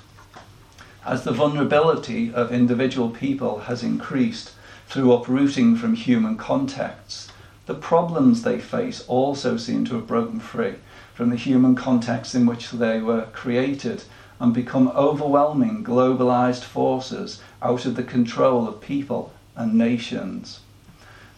as 1.06 1.24
the 1.24 1.32
vulnerability 1.32 2.34
of 2.34 2.52
individual 2.52 3.10
people 3.10 3.60
has 3.60 3.84
increased 3.84 4.52
through 4.88 5.12
uprooting 5.12 5.76
from 5.76 5.96
human 5.96 6.38
contexts, 6.38 7.30
the 7.66 7.74
problems 7.74 8.42
they 8.42 8.60
face 8.60 9.04
also 9.08 9.56
seem 9.58 9.86
to 9.86 9.96
have 9.96 10.08
broken 10.08 10.40
free 10.40 10.76
from 11.14 11.30
the 11.30 11.36
human 11.36 11.76
context 11.76 12.36
in 12.36 12.46
which 12.46 12.72
they 12.72 13.00
were 13.00 13.28
created 13.34 14.04
and 14.40 14.54
become 14.54 14.90
overwhelming 14.90 15.84
globalized 15.84 16.64
forces 16.64 17.40
out 17.62 17.86
of 17.86 17.96
the 17.96 18.04
control 18.04 18.68
of 18.68 18.82
people 18.82 19.32
and 19.56 19.74
nations. 19.76 20.60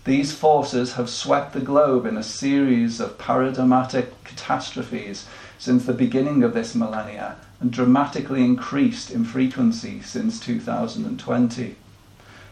These 0.05 0.33
forces 0.33 0.93
have 0.93 1.09
swept 1.09 1.53
the 1.53 1.59
globe 1.59 2.05
in 2.05 2.15
a 2.15 2.23
series 2.23 2.99
of 2.99 3.17
paradigmatic 3.17 4.23
catastrophes 4.23 5.27
since 5.57 5.85
the 5.85 5.93
beginning 5.93 6.43
of 6.43 6.53
this 6.53 6.75
millennia 6.75 7.37
and 7.59 7.71
dramatically 7.71 8.43
increased 8.43 9.09
in 9.09 9.25
frequency 9.25 10.01
since 10.01 10.39
2020. 10.39 11.75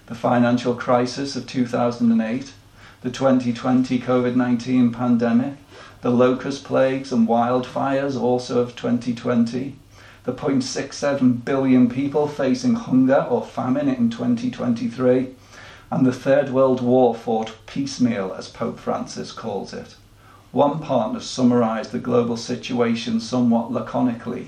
The 0.07 0.15
financial 0.15 0.75
crisis 0.75 1.35
of 1.35 1.47
2008, 1.47 2.53
the 3.03 3.11
2020 3.11 3.99
COVID 3.99 4.35
19 4.35 4.93
pandemic, 4.93 5.55
the 5.99 6.09
locust 6.09 6.63
plagues 6.63 7.11
and 7.11 7.27
wildfires 7.27 8.19
also 8.19 8.59
of 8.59 8.77
2020, 8.77 9.75
the 10.23 10.31
0.67 10.31 11.43
billion 11.43 11.89
people 11.89 12.29
facing 12.29 12.75
hunger 12.75 13.27
or 13.29 13.45
famine 13.45 13.89
in 13.89 14.09
2023, 14.09 15.35
and 15.91 16.05
the 16.05 16.13
Third 16.13 16.49
World 16.49 16.79
War 16.79 17.13
fought 17.13 17.57
piecemeal, 17.65 18.33
as 18.37 18.47
Pope 18.47 18.79
Francis 18.79 19.33
calls 19.33 19.73
it. 19.73 19.95
One 20.53 20.79
partner 20.79 21.19
summarised 21.19 21.91
the 21.91 21.99
global 21.99 22.37
situation 22.37 23.19
somewhat 23.19 23.69
laconically 23.69 24.47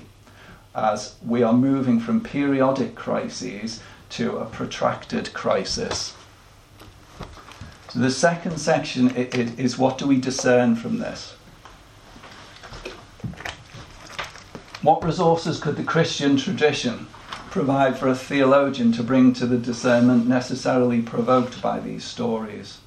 as 0.74 1.16
we 1.24 1.42
are 1.42 1.52
moving 1.52 2.00
from 2.00 2.22
periodic 2.22 2.94
crises 2.94 3.82
to 4.10 4.38
a 4.38 4.46
protracted 4.46 5.32
crisis. 5.34 6.14
So 7.96 8.02
the 8.02 8.10
second 8.10 8.58
section 8.58 9.08
is 9.16 9.78
what 9.78 9.96
do 9.96 10.06
we 10.06 10.20
discern 10.20 10.76
from 10.76 10.98
this? 10.98 11.34
What 14.82 15.02
resources 15.02 15.58
could 15.58 15.76
the 15.76 15.82
Christian 15.82 16.36
tradition 16.36 17.06
provide 17.50 17.96
for 17.96 18.08
a 18.08 18.14
theologian 18.14 18.92
to 18.92 19.02
bring 19.02 19.32
to 19.32 19.46
the 19.46 19.56
discernment 19.56 20.26
necessarily 20.26 21.00
provoked 21.00 21.62
by 21.62 21.80
these 21.80 22.04
stories? 22.04 22.80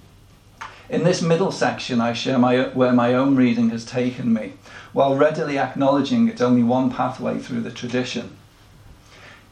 In 0.92 1.04
this 1.04 1.24
middle 1.24 1.52
section, 1.52 2.00
I 2.00 2.14
share 2.14 2.38
my, 2.38 2.66
where 2.76 2.94
my 2.94 3.16
own 3.16 3.36
reading 3.36 3.72
has 3.72 3.86
taken 3.86 4.32
me, 4.32 4.54
while 4.94 5.16
readily 5.16 5.58
acknowledging 5.58 6.28
it's 6.28 6.40
only 6.40 6.62
one 6.62 6.92
pathway 6.92 7.40
through 7.40 7.62
the 7.62 7.72
tradition. 7.72 8.38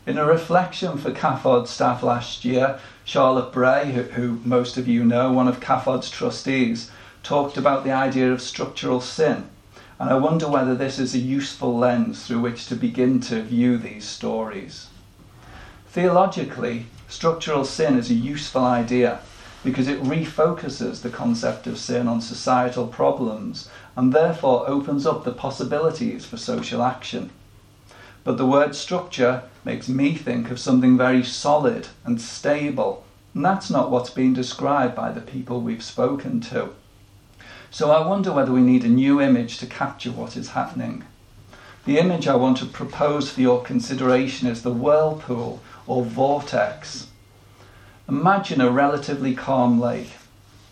In 0.07 0.17
a 0.17 0.25
reflection 0.25 0.97
for 0.97 1.11
CAFOD 1.11 1.67
staff 1.67 2.01
last 2.01 2.45
year, 2.45 2.79
Charlotte 3.03 3.51
Bray, 3.51 3.91
who, 3.91 4.03
who 4.03 4.39
most 4.45 4.77
of 4.77 4.87
you 4.87 5.03
know, 5.03 5.33
one 5.33 5.49
of 5.49 5.59
CAFOD's 5.59 6.09
trustees, 6.09 6.89
talked 7.23 7.57
about 7.57 7.83
the 7.83 7.91
idea 7.91 8.31
of 8.31 8.41
structural 8.41 9.01
sin. 9.01 9.49
And 9.99 10.09
I 10.09 10.13
wonder 10.13 10.47
whether 10.47 10.75
this 10.75 10.97
is 10.97 11.13
a 11.13 11.17
useful 11.17 11.77
lens 11.77 12.25
through 12.25 12.39
which 12.39 12.67
to 12.67 12.75
begin 12.75 13.19
to 13.23 13.41
view 13.41 13.77
these 13.77 14.05
stories. 14.05 14.87
Theologically, 15.89 16.85
structural 17.09 17.65
sin 17.65 17.97
is 17.97 18.09
a 18.09 18.13
useful 18.13 18.63
idea 18.63 19.19
because 19.61 19.89
it 19.89 20.01
refocuses 20.01 21.01
the 21.01 21.09
concept 21.09 21.67
of 21.67 21.77
sin 21.77 22.07
on 22.07 22.21
societal 22.21 22.87
problems 22.87 23.67
and 23.97 24.13
therefore 24.13 24.69
opens 24.69 25.05
up 25.05 25.25
the 25.25 25.33
possibilities 25.33 26.25
for 26.25 26.37
social 26.37 26.81
action. 26.81 27.29
But 28.23 28.37
the 28.37 28.45
word 28.45 28.73
structure 28.73 29.43
makes 29.67 29.89
me 29.89 30.15
think 30.15 30.49
of 30.49 30.57
something 30.57 30.97
very 30.97 31.21
solid 31.21 31.89
and 32.05 32.21
stable, 32.21 33.03
and 33.33 33.43
that's 33.43 33.69
not 33.69 33.91
what's 33.91 34.09
being 34.09 34.33
described 34.33 34.95
by 34.95 35.11
the 35.11 35.19
people 35.19 35.59
we've 35.59 35.83
spoken 35.83 36.39
to. 36.39 36.69
So 37.69 37.91
I 37.91 38.07
wonder 38.07 38.31
whether 38.31 38.53
we 38.53 38.61
need 38.61 38.85
a 38.85 38.99
new 39.03 39.19
image 39.19 39.57
to 39.57 39.65
capture 39.65 40.11
what 40.11 40.37
is 40.37 40.51
happening. 40.51 41.03
The 41.83 41.99
image 41.99 42.29
I 42.29 42.37
want 42.37 42.55
to 42.59 42.65
propose 42.65 43.29
for 43.29 43.41
your 43.41 43.61
consideration 43.61 44.47
is 44.47 44.61
the 44.61 44.71
whirlpool 44.71 45.61
or 45.85 46.05
vortex 46.05 47.07
Imagine 48.07 48.61
a 48.61 48.71
relatively 48.71 49.35
calm 49.35 49.81
lake. 49.81 50.11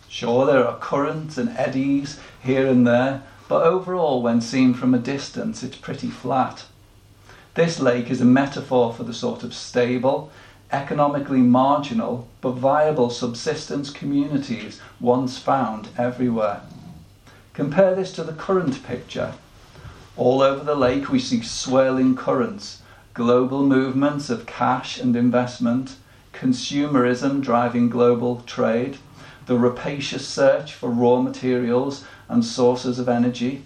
Sure, 0.07 0.45
there 0.45 0.65
are 0.65 0.79
currents 0.79 1.37
and 1.37 1.49
eddies 1.57 2.17
here 2.41 2.65
and 2.65 2.87
there, 2.87 3.23
but 3.49 3.61
overall, 3.63 4.21
when 4.21 4.39
seen 4.39 4.73
from 4.73 4.93
a 4.93 4.99
distance, 4.99 5.63
it's 5.63 5.75
pretty 5.75 6.07
flat. 6.07 6.63
This 7.55 7.79
lake 7.79 8.11
is 8.11 8.19
a 8.19 8.25
metaphor 8.25 8.93
for 8.93 9.03
the 9.03 9.13
sort 9.13 9.43
of 9.43 9.53
stable, 9.53 10.29
economically 10.73 11.39
marginal, 11.39 12.27
but 12.41 12.51
viable 12.51 13.09
subsistence 13.09 13.89
communities 13.89 14.81
once 14.99 15.37
found 15.37 15.87
everywhere. 15.97 16.61
Compare 17.53 17.95
this 17.95 18.11
to 18.11 18.23
the 18.23 18.33
current 18.33 18.83
picture. 18.85 19.35
All 20.17 20.41
over 20.41 20.65
the 20.65 20.75
lake, 20.75 21.09
we 21.09 21.19
see 21.19 21.41
swirling 21.41 22.17
currents, 22.17 22.81
global 23.13 23.65
movements 23.65 24.29
of 24.29 24.45
cash 24.45 24.99
and 24.99 25.15
investment 25.15 25.95
consumerism 26.33 27.41
driving 27.41 27.89
global 27.89 28.41
trade, 28.45 28.97
the 29.45 29.57
rapacious 29.57 30.27
search 30.27 30.73
for 30.73 30.89
raw 30.89 31.21
materials 31.21 32.03
and 32.27 32.43
sources 32.43 32.99
of 32.99 33.07
energy. 33.07 33.63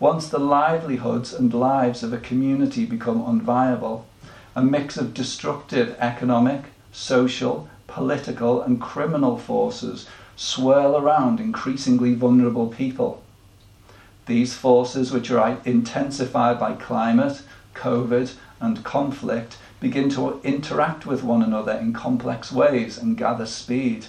Once 0.00 0.30
the 0.30 0.38
livelihoods 0.38 1.34
and 1.34 1.52
lives 1.52 2.02
of 2.02 2.10
a 2.10 2.18
community 2.18 2.86
become 2.86 3.22
unviable, 3.22 4.06
a 4.56 4.62
mix 4.62 4.96
of 4.96 5.12
destructive 5.12 5.94
economic, 5.98 6.62
social, 6.90 7.68
political, 7.86 8.62
and 8.62 8.80
criminal 8.80 9.36
forces 9.36 10.08
swirl 10.36 10.96
around 10.96 11.38
increasingly 11.38 12.14
vulnerable 12.14 12.68
people. 12.68 13.22
These 14.24 14.54
forces, 14.54 15.12
which 15.12 15.30
are 15.30 15.58
intensified 15.66 16.58
by 16.58 16.72
climate, 16.72 17.42
COVID, 17.74 18.32
and 18.58 18.82
conflict, 18.82 19.58
begin 19.80 20.08
to 20.10 20.40
interact 20.42 21.04
with 21.04 21.22
one 21.22 21.42
another 21.42 21.72
in 21.72 21.92
complex 21.92 22.50
ways 22.50 22.96
and 22.96 23.18
gather 23.18 23.44
speed. 23.44 24.06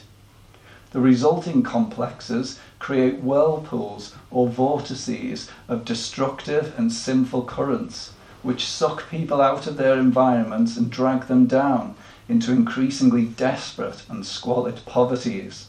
The 0.91 1.01
resulting 1.01 1.63
complexes 1.63 2.59
create 2.81 3.21
whirlpools 3.21 4.15
or 4.31 4.47
vortices 4.47 5.47
of 5.67 5.85
destructive 5.85 6.73
and 6.79 6.91
sinful 6.91 7.43
currents, 7.43 8.11
which 8.41 8.67
suck 8.67 9.07
people 9.07 9.39
out 9.39 9.67
of 9.67 9.77
their 9.77 9.99
environments 9.99 10.75
and 10.75 10.89
drag 10.89 11.27
them 11.27 11.45
down 11.45 11.93
into 12.27 12.51
increasingly 12.51 13.23
desperate 13.23 14.01
and 14.09 14.25
squalid 14.25 14.81
poverties 14.85 15.67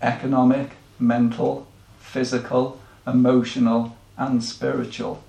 economic, 0.00 0.70
mental, 1.00 1.66
physical, 1.98 2.78
emotional, 3.06 3.96
and 4.16 4.44
spiritual. 4.44 5.22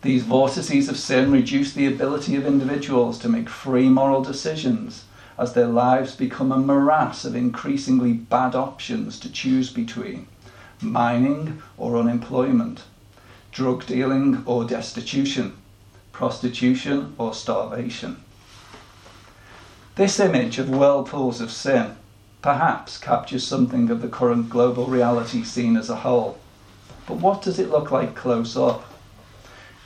These 0.00 0.24
vortices 0.24 0.88
of 0.88 0.96
sin 0.96 1.30
reduce 1.30 1.72
the 1.72 1.86
ability 1.86 2.34
of 2.34 2.46
individuals 2.46 3.18
to 3.20 3.28
make 3.28 3.48
free 3.48 3.88
moral 3.88 4.22
decisions 4.24 5.04
as 5.38 5.52
their 5.52 5.66
lives 5.66 6.14
become 6.14 6.52
a 6.52 6.56
morass 6.56 7.24
of 7.24 7.34
increasingly 7.34 8.12
bad 8.12 8.54
options 8.54 9.18
to 9.18 9.30
choose 9.30 9.70
between 9.70 10.26
mining 10.80 11.62
or 11.76 11.96
unemployment, 11.96 12.82
drug 13.50 13.86
dealing 13.86 14.42
or 14.46 14.64
destitution, 14.64 15.56
prostitution 16.12 17.14
or 17.18 17.32
starvation. 17.32 18.22
This 19.94 20.18
image 20.18 20.58
of 20.58 20.70
whirlpools 20.70 21.40
of 21.40 21.50
sin 21.50 21.96
perhaps 22.40 22.98
captures 22.98 23.46
something 23.46 23.90
of 23.90 24.02
the 24.02 24.08
current 24.08 24.50
global 24.50 24.86
reality 24.86 25.44
seen 25.44 25.76
as 25.76 25.88
a 25.88 25.96
whole. 25.96 26.38
But 27.06 27.18
what 27.18 27.42
does 27.42 27.58
it 27.58 27.70
look 27.70 27.90
like 27.90 28.16
close 28.16 28.56
up? 28.56 28.84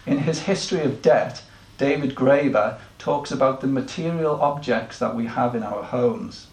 In 0.07 0.19
his 0.19 0.41
History 0.41 0.83
of 0.83 1.03
Debt, 1.03 1.43
David 1.79 2.15
Graeber 2.15 2.79
talks 2.99 3.31
about 3.31 3.61
the 3.61 3.67
material 3.67 4.41
objects 4.41 4.99
that 4.99 5.15
we 5.15 5.27
have 5.27 5.55
in 5.55 5.63
our 5.63 5.83
homes. 5.83 6.47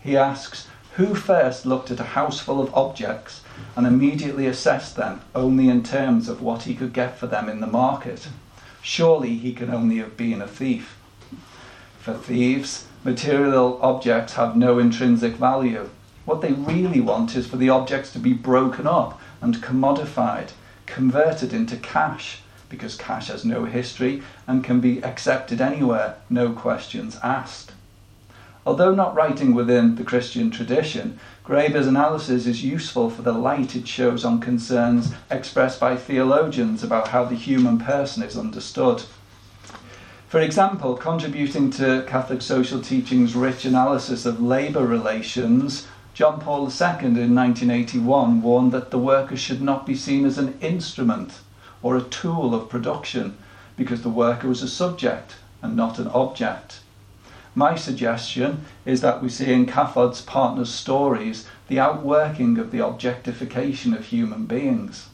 He 0.00 0.16
asks, 0.16 0.66
Who 0.96 1.14
first 1.14 1.66
looked 1.66 1.90
at 1.92 2.00
a 2.00 2.14
house 2.14 2.40
full 2.40 2.60
of 2.60 2.74
objects 2.74 3.42
and 3.76 3.86
immediately 3.86 4.46
assessed 4.46 4.96
them 4.96 5.20
only 5.34 5.68
in 5.68 5.84
terms 5.84 6.28
of 6.28 6.42
what 6.42 6.62
he 6.62 6.74
could 6.74 6.92
get 6.92 7.16
for 7.16 7.28
them 7.28 7.48
in 7.48 7.60
the 7.60 7.66
market? 7.66 8.28
Surely 8.82 9.36
he 9.36 9.52
can 9.52 9.70
only 9.70 9.98
have 9.98 10.16
been 10.16 10.42
a 10.42 10.48
thief. 10.48 10.96
For 12.00 12.14
thieves, 12.14 12.86
material 13.04 13.78
objects 13.82 14.34
have 14.34 14.56
no 14.56 14.78
intrinsic 14.78 15.34
value. 15.34 15.90
What 16.24 16.40
they 16.40 16.52
really 16.52 17.00
want 17.00 17.36
is 17.36 17.46
for 17.46 17.56
the 17.56 17.70
objects 17.70 18.12
to 18.14 18.18
be 18.18 18.32
broken 18.32 18.86
up 18.86 19.20
and 19.40 19.62
commodified, 19.62 20.50
converted 20.86 21.52
into 21.52 21.76
cash, 21.76 22.42
because 22.68 22.96
cash 22.96 23.28
has 23.28 23.44
no 23.44 23.64
history 23.64 24.22
and 24.46 24.64
can 24.64 24.80
be 24.80 25.02
accepted 25.02 25.60
anywhere, 25.60 26.16
no 26.28 26.52
questions 26.52 27.18
asked. 27.22 27.72
Although 28.66 28.94
not 28.96 29.14
writing 29.14 29.54
within 29.54 29.94
the 29.94 30.02
Christian 30.02 30.50
tradition, 30.50 31.20
Graeber's 31.44 31.86
analysis 31.86 32.46
is 32.46 32.64
useful 32.64 33.10
for 33.10 33.22
the 33.22 33.32
light 33.32 33.76
it 33.76 33.86
shows 33.86 34.24
on 34.24 34.40
concerns 34.40 35.12
expressed 35.30 35.78
by 35.78 35.94
theologians 35.94 36.82
about 36.82 37.08
how 37.08 37.24
the 37.24 37.36
human 37.36 37.78
person 37.78 38.24
is 38.24 38.36
understood. 38.36 39.04
For 40.28 40.40
example, 40.40 40.96
contributing 40.96 41.70
to 41.72 42.04
Catholic 42.08 42.42
social 42.42 42.80
teaching's 42.80 43.36
rich 43.36 43.64
analysis 43.64 44.26
of 44.26 44.42
labour 44.42 44.84
relations, 44.84 45.86
John 46.12 46.40
Paul 46.40 46.64
II 46.64 47.06
in 47.06 47.34
1981 47.34 48.42
warned 48.42 48.72
that 48.72 48.90
the 48.90 48.98
worker 48.98 49.36
should 49.36 49.62
not 49.62 49.86
be 49.86 49.94
seen 49.94 50.24
as 50.24 50.38
an 50.38 50.58
instrument 50.60 51.38
or 51.86 51.96
a 51.96 52.02
tool 52.02 52.52
of 52.52 52.68
production 52.68 53.38
because 53.76 54.02
the 54.02 54.08
worker 54.08 54.48
was 54.48 54.60
a 54.60 54.68
subject 54.68 55.36
and 55.62 55.76
not 55.76 56.00
an 56.00 56.08
object. 56.08 56.80
My 57.54 57.76
suggestion 57.76 58.64
is 58.84 59.02
that 59.02 59.22
we 59.22 59.28
see 59.28 59.52
in 59.52 59.66
CAFOD's 59.66 60.20
partners' 60.20 60.74
stories 60.74 61.46
the 61.68 61.78
outworking 61.78 62.58
of 62.58 62.72
the 62.72 62.84
objectification 62.84 63.94
of 63.94 64.06
human 64.06 64.46
beings. 64.46 65.10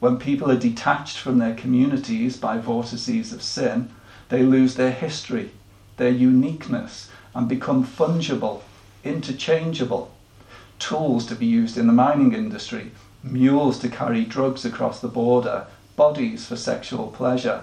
When 0.00 0.16
people 0.16 0.50
are 0.50 0.58
detached 0.58 1.18
from 1.18 1.38
their 1.38 1.54
communities 1.54 2.36
by 2.36 2.58
vortices 2.58 3.32
of 3.32 3.40
sin, 3.40 3.88
they 4.28 4.42
lose 4.42 4.74
their 4.74 4.90
history, 4.90 5.52
their 5.98 6.10
uniqueness, 6.10 7.10
and 7.32 7.46
become 7.46 7.86
fungible, 7.86 8.62
interchangeable. 9.04 10.10
Tools 10.80 11.26
to 11.26 11.36
be 11.36 11.46
used 11.46 11.78
in 11.78 11.86
the 11.86 11.92
mining 11.92 12.32
industry, 12.32 12.90
mules 13.22 13.78
to 13.78 13.88
carry 13.88 14.24
drugs 14.24 14.64
across 14.64 14.98
the 14.98 15.06
border, 15.06 15.68
bodies 16.02 16.48
for 16.48 16.56
sexual 16.56 17.06
pleasure. 17.06 17.62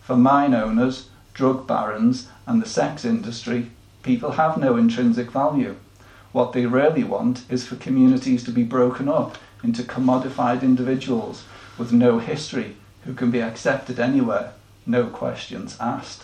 For 0.00 0.16
mine 0.16 0.54
owners, 0.54 1.10
drug 1.34 1.66
barons, 1.66 2.26
and 2.46 2.62
the 2.62 2.66
sex 2.66 3.04
industry, 3.04 3.70
people 4.02 4.30
have 4.30 4.56
no 4.56 4.78
intrinsic 4.78 5.30
value. 5.30 5.76
What 6.32 6.54
they 6.54 6.64
really 6.64 7.04
want 7.04 7.44
is 7.50 7.66
for 7.66 7.76
communities 7.76 8.44
to 8.44 8.50
be 8.50 8.62
broken 8.62 9.10
up 9.10 9.36
into 9.62 9.82
commodified 9.82 10.62
individuals 10.62 11.44
with 11.76 11.92
no 11.92 12.18
history 12.18 12.76
who 13.04 13.12
can 13.12 13.30
be 13.30 13.42
accepted 13.42 14.00
anywhere 14.00 14.54
no 14.86 15.08
questions 15.08 15.76
asked. 15.78 16.22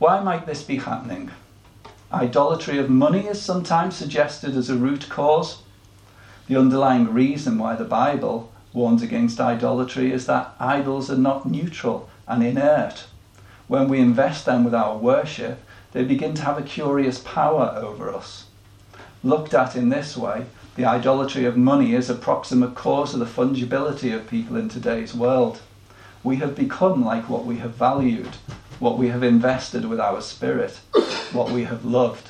Why 0.00 0.20
might 0.20 0.46
this 0.46 0.64
be 0.64 0.78
happening? 0.78 1.30
Idolatry 2.12 2.78
of 2.78 2.90
money 2.90 3.28
is 3.28 3.40
sometimes 3.40 3.94
suggested 3.94 4.56
as 4.56 4.68
a 4.68 4.74
root 4.74 5.08
cause. 5.08 5.62
The 6.48 6.56
underlying 6.56 7.14
reason 7.14 7.58
why 7.58 7.76
the 7.76 7.84
Bible 7.84 8.50
warns 8.72 9.02
against 9.02 9.40
idolatry 9.40 10.12
is 10.12 10.26
that 10.26 10.54
idols 10.58 11.10
are 11.10 11.16
not 11.16 11.46
neutral 11.46 12.08
and 12.26 12.42
inert. 12.42 13.04
When 13.68 13.88
we 13.88 14.00
invest 14.00 14.46
them 14.46 14.64
with 14.64 14.74
our 14.74 14.96
worship, 14.96 15.60
they 15.92 16.04
begin 16.04 16.34
to 16.34 16.42
have 16.42 16.58
a 16.58 16.62
curious 16.62 17.18
power 17.18 17.74
over 17.76 18.14
us. 18.14 18.46
Looked 19.22 19.54
at 19.54 19.76
in 19.76 19.88
this 19.88 20.16
way, 20.16 20.46
the 20.76 20.84
idolatry 20.84 21.44
of 21.44 21.56
money 21.56 21.94
is 21.94 22.08
a 22.08 22.14
proximate 22.14 22.74
cause 22.74 23.12
of 23.12 23.20
the 23.20 23.26
fungibility 23.26 24.14
of 24.14 24.30
people 24.30 24.56
in 24.56 24.68
today's 24.68 25.14
world 25.14 25.60
we 26.22 26.36
have 26.36 26.54
become 26.54 27.04
like 27.04 27.28
what 27.28 27.44
we 27.44 27.56
have 27.58 27.74
valued, 27.74 28.36
what 28.78 28.98
we 28.98 29.08
have 29.08 29.22
invested 29.22 29.86
with 29.86 30.00
our 30.00 30.20
spirit, 30.20 30.80
what 31.32 31.50
we 31.50 31.64
have 31.64 31.84
loved. 31.84 32.28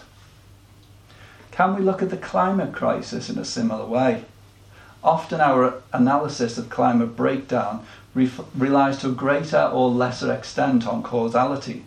Can 1.51 1.75
we 1.75 1.83
look 1.83 2.01
at 2.01 2.11
the 2.11 2.17
climate 2.17 2.73
crisis 2.73 3.29
in 3.29 3.39
a 3.39 3.45
similar 3.45 3.85
way? 3.85 4.25
Often 5.03 5.41
our 5.41 5.83
analysis 5.93 6.59
of 6.59 6.69
climate 6.69 7.17
breakdown 7.17 7.85
relies 8.15 8.99
to 8.99 9.09
a 9.09 9.13
greater 9.13 9.63
or 9.63 9.89
lesser 9.89 10.33
extent 10.33 10.87
on 10.87 11.03
causality. 11.03 11.85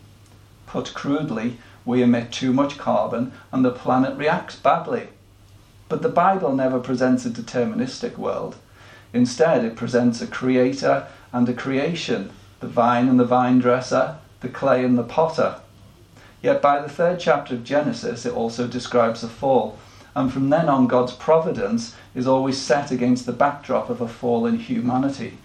Put 0.65 0.93
crudely, 0.93 1.57
we 1.85 2.01
emit 2.01 2.31
too 2.31 2.53
much 2.53 2.77
carbon 2.77 3.33
and 3.51 3.63
the 3.63 3.71
planet 3.71 4.17
reacts 4.17 4.55
badly. 4.55 5.09
But 5.89 6.01
the 6.01 6.09
Bible 6.09 6.55
never 6.55 6.79
presents 6.79 7.25
a 7.25 7.29
deterministic 7.29 8.17
world. 8.17 8.55
Instead, 9.13 9.63
it 9.63 9.75
presents 9.75 10.21
a 10.21 10.27
creator 10.27 11.05
and 11.31 11.47
a 11.47 11.53
creation, 11.53 12.31
the 12.61 12.67
vine 12.67 13.07
and 13.07 13.19
the 13.19 13.25
vine 13.25 13.59
dresser, 13.59 14.15
the 14.41 14.49
clay 14.49 14.83
and 14.83 14.97
the 14.97 15.03
potter. 15.03 15.57
Yet 16.41 16.61
by 16.61 16.81
the 16.81 16.89
third 16.89 17.19
chapter 17.19 17.53
of 17.53 17.63
Genesis, 17.63 18.25
it 18.25 18.33
also 18.33 18.65
describes 18.65 19.21
the 19.21 19.27
fall, 19.27 19.77
and 20.15 20.31
from 20.31 20.49
then 20.49 20.69
on, 20.69 20.87
God's 20.87 21.13
providence 21.13 21.95
is 22.13 22.27
always 22.27 22.57
set 22.57 22.91
against 22.91 23.25
the 23.25 23.33
backdrop 23.33 23.89
of 23.89 24.01
a 24.01 24.07
fallen 24.07 24.59
humanity. 24.59 25.37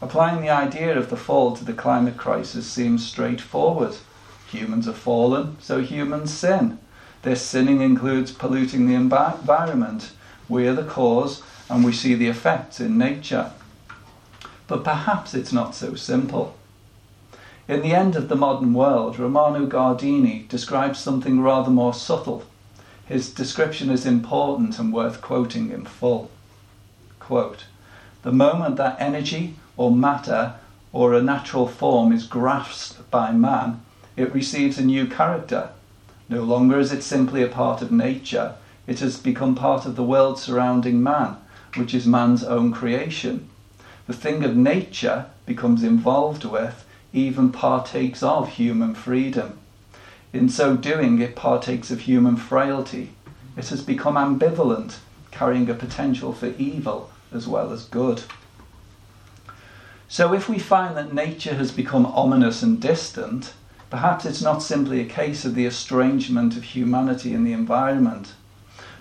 Applying 0.00 0.40
the 0.40 0.50
idea 0.50 0.96
of 0.96 1.10
the 1.10 1.16
fall 1.16 1.56
to 1.56 1.64
the 1.64 1.72
climate 1.72 2.16
crisis 2.16 2.66
seems 2.66 3.06
straightforward. 3.06 3.96
Humans 4.50 4.86
have 4.86 4.96
fallen, 4.96 5.56
so 5.60 5.80
humans 5.80 6.32
sin. 6.32 6.78
Their 7.22 7.36
sinning 7.36 7.80
includes 7.80 8.32
polluting 8.32 8.86
the 8.86 8.94
environment. 8.94 10.12
We 10.48 10.66
are 10.66 10.74
the 10.74 10.84
cause, 10.84 11.42
and 11.68 11.84
we 11.84 11.92
see 11.92 12.14
the 12.14 12.28
effects 12.28 12.80
in 12.80 12.98
nature. 12.98 13.52
But 14.66 14.84
perhaps 14.84 15.34
it's 15.34 15.52
not 15.52 15.74
so 15.74 15.94
simple. 15.94 16.56
In 17.68 17.82
the 17.82 17.94
end 17.94 18.16
of 18.16 18.28
the 18.28 18.36
modern 18.36 18.74
world, 18.74 19.18
Romano 19.18 19.66
Guardini 19.66 20.48
describes 20.48 20.98
something 20.98 21.40
rather 21.40 21.70
more 21.70 21.94
subtle. 21.94 22.44
His 23.12 23.30
description 23.32 23.90
is 23.90 24.06
important 24.06 24.78
and 24.78 24.92
worth 24.92 25.20
quoting 25.20 25.70
in 25.70 25.84
full. 25.84 26.30
Quote, 27.20 27.64
the 28.22 28.32
moment 28.32 28.76
that 28.76 28.96
energy 28.98 29.56
or 29.76 29.90
matter 29.90 30.54
or 30.92 31.14
a 31.14 31.22
natural 31.22 31.66
form 31.66 32.12
is 32.12 32.26
grasped 32.26 33.10
by 33.10 33.32
man, 33.32 33.80
it 34.16 34.34
receives 34.34 34.78
a 34.78 34.84
new 34.84 35.06
character. 35.06 35.70
No 36.28 36.42
longer 36.42 36.78
is 36.78 36.92
it 36.92 37.02
simply 37.02 37.42
a 37.42 37.48
part 37.48 37.82
of 37.82 37.92
nature, 37.92 38.54
it 38.86 39.00
has 39.00 39.18
become 39.18 39.54
part 39.54 39.86
of 39.86 39.96
the 39.96 40.02
world 40.02 40.38
surrounding 40.38 41.02
man, 41.02 41.36
which 41.76 41.94
is 41.94 42.06
man's 42.06 42.42
own 42.42 42.72
creation 42.72 43.48
the 44.06 44.12
thing 44.12 44.44
of 44.44 44.56
nature 44.56 45.26
becomes 45.46 45.82
involved 45.82 46.44
with, 46.44 46.84
even 47.12 47.52
partakes 47.52 48.22
of 48.22 48.48
human 48.48 48.94
freedom. 48.94 49.58
In 50.32 50.48
so 50.48 50.76
doing, 50.76 51.20
it 51.20 51.36
partakes 51.36 51.90
of 51.90 52.00
human 52.00 52.36
frailty. 52.36 53.12
It 53.56 53.68
has 53.68 53.82
become 53.82 54.14
ambivalent, 54.14 54.96
carrying 55.30 55.68
a 55.68 55.74
potential 55.74 56.32
for 56.32 56.54
evil 56.58 57.10
as 57.32 57.46
well 57.46 57.72
as 57.72 57.84
good. 57.84 58.22
So 60.08 60.32
if 60.32 60.48
we 60.48 60.58
find 60.58 60.96
that 60.96 61.14
nature 61.14 61.54
has 61.54 61.70
become 61.70 62.06
ominous 62.06 62.62
and 62.62 62.80
distant, 62.80 63.52
perhaps 63.90 64.24
it's 64.24 64.42
not 64.42 64.62
simply 64.62 65.00
a 65.00 65.06
case 65.06 65.44
of 65.44 65.54
the 65.54 65.66
estrangement 65.66 66.56
of 66.56 66.64
humanity 66.64 67.34
in 67.34 67.44
the 67.44 67.52
environment, 67.52 68.32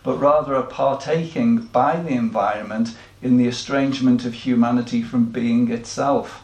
but 0.04 0.18
rather 0.18 0.54
a 0.54 0.64
partaking 0.64 1.58
by 1.58 1.98
the 1.98 2.14
environment 2.14 2.96
in 3.22 3.38
the 3.38 3.48
estrangement 3.48 4.26
of 4.26 4.34
humanity 4.34 5.02
from 5.02 5.26
being 5.26 5.72
itself. 5.72 6.44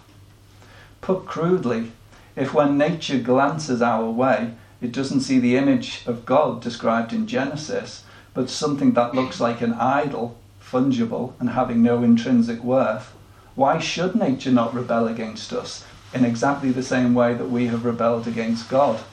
Put 1.02 1.26
crudely, 1.26 1.91
if 2.36 2.54
when 2.54 2.78
nature 2.78 3.19
glances 3.19 3.82
our 3.82 4.10
way, 4.10 4.54
it 4.81 4.91
doesn't 4.91 5.21
see 5.21 5.39
the 5.39 5.57
image 5.57 6.03
of 6.05 6.25
God 6.25 6.61
described 6.61 7.11
in 7.11 7.27
Genesis, 7.27 8.03
but 8.33 8.49
something 8.49 8.91
that 8.93 9.15
looks 9.15 9.39
like 9.39 9.61
an 9.61 9.73
idol, 9.73 10.37
fungible, 10.61 11.33
and 11.39 11.51
having 11.51 11.81
no 11.81 12.03
intrinsic 12.03 12.63
worth, 12.63 13.13
why 13.55 13.79
should 13.79 14.15
nature 14.15 14.51
not 14.51 14.75
rebel 14.75 15.07
against 15.07 15.51
us 15.51 15.83
in 16.13 16.23
exactly 16.23 16.71
the 16.71 16.83
same 16.83 17.15
way 17.15 17.33
that 17.33 17.49
we 17.49 17.65
have 17.67 17.85
rebelled 17.85 18.27
against 18.27 18.69
God? 18.69 19.03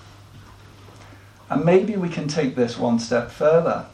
And 1.49 1.65
maybe 1.65 1.97
we 1.97 2.11
can 2.11 2.29
take 2.29 2.55
this 2.55 2.79
one 2.79 2.99
step 2.99 3.31
further. 3.31 3.87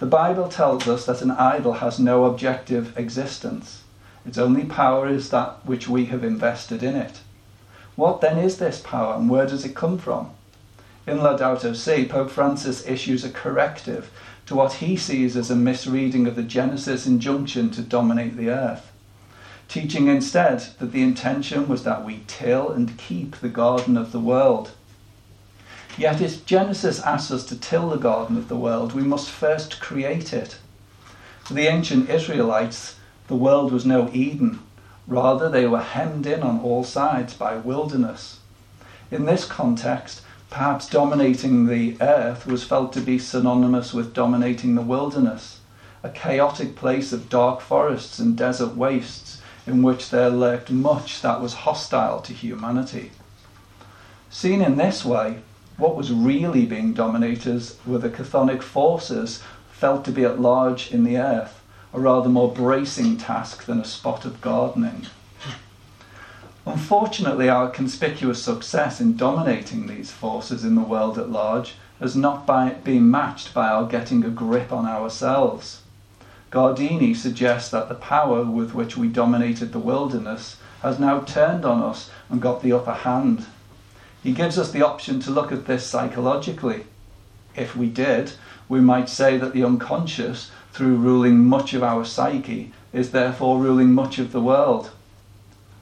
The 0.00 0.06
Bible 0.06 0.48
tells 0.48 0.88
us 0.88 1.06
that 1.06 1.22
an 1.22 1.30
idol 1.30 1.74
has 1.74 2.00
no 2.00 2.24
objective 2.24 2.98
existence. 2.98 3.84
Its 4.26 4.38
only 4.38 4.64
power 4.64 5.08
is 5.08 5.30
that 5.30 5.64
which 5.64 5.86
we 5.88 6.06
have 6.06 6.24
invested 6.24 6.82
in 6.82 6.96
it. 6.96 7.20
What 7.94 8.20
then 8.20 8.38
is 8.38 8.58
this 8.58 8.80
power 8.80 9.14
and 9.14 9.30
where 9.30 9.46
does 9.46 9.64
it 9.64 9.76
come 9.76 9.98
from? 9.98 10.32
In 11.06 11.18
Laudato 11.18 11.74
Si, 11.74 12.06
Pope 12.06 12.30
Francis 12.30 12.86
issues 12.86 13.24
a 13.24 13.30
corrective 13.30 14.10
to 14.46 14.54
what 14.54 14.74
he 14.74 14.96
sees 14.96 15.36
as 15.36 15.50
a 15.50 15.56
misreading 15.56 16.26
of 16.26 16.36
the 16.36 16.42
Genesis 16.42 17.06
injunction 17.06 17.70
to 17.70 17.82
dominate 17.82 18.36
the 18.36 18.50
earth, 18.50 18.92
teaching 19.68 20.06
instead 20.06 20.60
that 20.78 20.92
the 20.92 21.02
intention 21.02 21.68
was 21.68 21.84
that 21.84 22.04
we 22.04 22.22
till 22.26 22.70
and 22.70 22.98
keep 22.98 23.36
the 23.36 23.48
garden 23.48 23.96
of 23.96 24.12
the 24.12 24.20
world 24.20 24.72
Yet 25.98 26.22
if 26.22 26.46
Genesis 26.46 27.00
asks 27.00 27.30
us 27.30 27.44
to 27.46 27.56
till 27.56 27.90
the 27.90 27.98
garden 27.98 28.38
of 28.38 28.48
the 28.48 28.56
world, 28.56 28.94
we 28.94 29.02
must 29.02 29.28
first 29.28 29.78
create 29.78 30.32
it. 30.32 30.56
For 31.44 31.52
the 31.52 31.66
ancient 31.66 32.08
Israelites, 32.08 32.96
the 33.28 33.36
world 33.36 33.72
was 33.72 33.84
no 33.84 34.08
Eden. 34.12 34.60
Rather, 35.06 35.50
they 35.50 35.66
were 35.66 35.82
hemmed 35.82 36.26
in 36.26 36.42
on 36.42 36.60
all 36.60 36.82
sides 36.82 37.34
by 37.34 37.56
wilderness. 37.56 38.38
In 39.10 39.26
this 39.26 39.44
context, 39.44 40.22
perhaps 40.52 40.86
dominating 40.86 41.66
the 41.66 41.96
earth 42.02 42.44
was 42.44 42.62
felt 42.62 42.92
to 42.92 43.00
be 43.00 43.18
synonymous 43.18 43.94
with 43.94 44.12
dominating 44.12 44.74
the 44.74 44.82
wilderness, 44.82 45.60
a 46.02 46.10
chaotic 46.10 46.76
place 46.76 47.10
of 47.10 47.30
dark 47.30 47.62
forests 47.62 48.18
and 48.18 48.36
desert 48.36 48.76
wastes 48.76 49.40
in 49.66 49.82
which 49.82 50.10
there 50.10 50.28
lurked 50.28 50.70
much 50.70 51.22
that 51.22 51.40
was 51.40 51.54
hostile 51.54 52.20
to 52.20 52.34
humanity. 52.34 53.10
Seen 54.28 54.60
in 54.60 54.76
this 54.76 55.06
way, 55.06 55.38
what 55.78 55.96
was 55.96 56.12
really 56.12 56.66
being 56.66 56.92
dominated 56.92 57.62
were 57.86 57.96
the 57.96 58.10
chthonic 58.10 58.62
forces 58.62 59.42
felt 59.70 60.04
to 60.04 60.12
be 60.12 60.22
at 60.22 60.38
large 60.38 60.92
in 60.92 61.02
the 61.02 61.16
earth, 61.16 61.62
a 61.94 61.98
rather 61.98 62.28
more 62.28 62.52
bracing 62.52 63.16
task 63.16 63.64
than 63.64 63.80
a 63.80 63.86
spot 63.86 64.26
of 64.26 64.42
gardening. 64.42 65.06
Unfortunately, 66.64 67.48
our 67.48 67.68
conspicuous 67.68 68.42
success 68.42 69.00
in 69.00 69.16
dominating 69.16 69.86
these 69.86 70.10
forces 70.10 70.64
in 70.64 70.74
the 70.74 70.82
world 70.82 71.18
at 71.18 71.30
large 71.30 71.74
has 72.00 72.14
not 72.14 72.46
been 72.84 73.10
matched 73.10 73.52
by 73.52 73.68
our 73.68 73.86
getting 73.86 74.24
a 74.24 74.30
grip 74.30 74.72
on 74.72 74.86
ourselves. 74.86 75.82
Guardini 76.50 77.14
suggests 77.14 77.70
that 77.70 77.88
the 77.88 77.94
power 77.94 78.44
with 78.44 78.74
which 78.74 78.96
we 78.96 79.08
dominated 79.08 79.72
the 79.72 79.78
wilderness 79.78 80.56
has 80.82 80.98
now 80.98 81.20
turned 81.20 81.64
on 81.64 81.82
us 81.82 82.10
and 82.28 82.42
got 82.42 82.62
the 82.62 82.72
upper 82.72 82.92
hand 82.92 83.46
he 84.22 84.32
gives 84.32 84.56
us 84.56 84.70
the 84.70 84.86
option 84.86 85.18
to 85.20 85.30
look 85.30 85.50
at 85.50 85.66
this 85.66 85.84
psychologically. 85.84 86.84
If 87.56 87.76
we 87.76 87.88
did, 87.88 88.32
we 88.68 88.80
might 88.80 89.08
say 89.08 89.36
that 89.36 89.52
the 89.52 89.64
unconscious, 89.64 90.50
through 90.72 90.96
ruling 90.96 91.44
much 91.44 91.74
of 91.74 91.82
our 91.82 92.04
psyche, 92.04 92.72
is 92.92 93.10
therefore 93.10 93.58
ruling 93.58 93.92
much 93.92 94.18
of 94.18 94.30
the 94.32 94.40
world. 94.40 94.92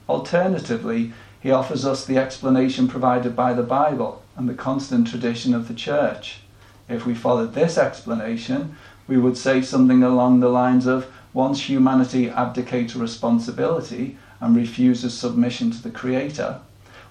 Alternatively, 0.09 1.13
he 1.39 1.51
offers 1.51 1.85
us 1.85 2.05
the 2.05 2.17
explanation 2.17 2.87
provided 2.87 3.35
by 3.35 3.53
the 3.53 3.63
Bible 3.63 4.21
and 4.35 4.47
the 4.47 4.53
constant 4.53 5.07
tradition 5.07 5.53
of 5.53 5.67
the 5.67 5.73
Church. 5.73 6.41
If 6.87 7.05
we 7.05 7.15
followed 7.15 7.53
this 7.53 7.77
explanation, 7.77 8.75
we 9.07 9.17
would 9.17 9.37
say 9.37 9.61
something 9.61 10.03
along 10.03 10.39
the 10.39 10.49
lines 10.49 10.85
of 10.85 11.07
once 11.33 11.69
humanity 11.69 12.29
abdicates 12.29 12.95
responsibility 12.95 14.17
and 14.39 14.55
refuses 14.55 15.17
submission 15.17 15.71
to 15.71 15.81
the 15.81 15.89
Creator, 15.89 16.59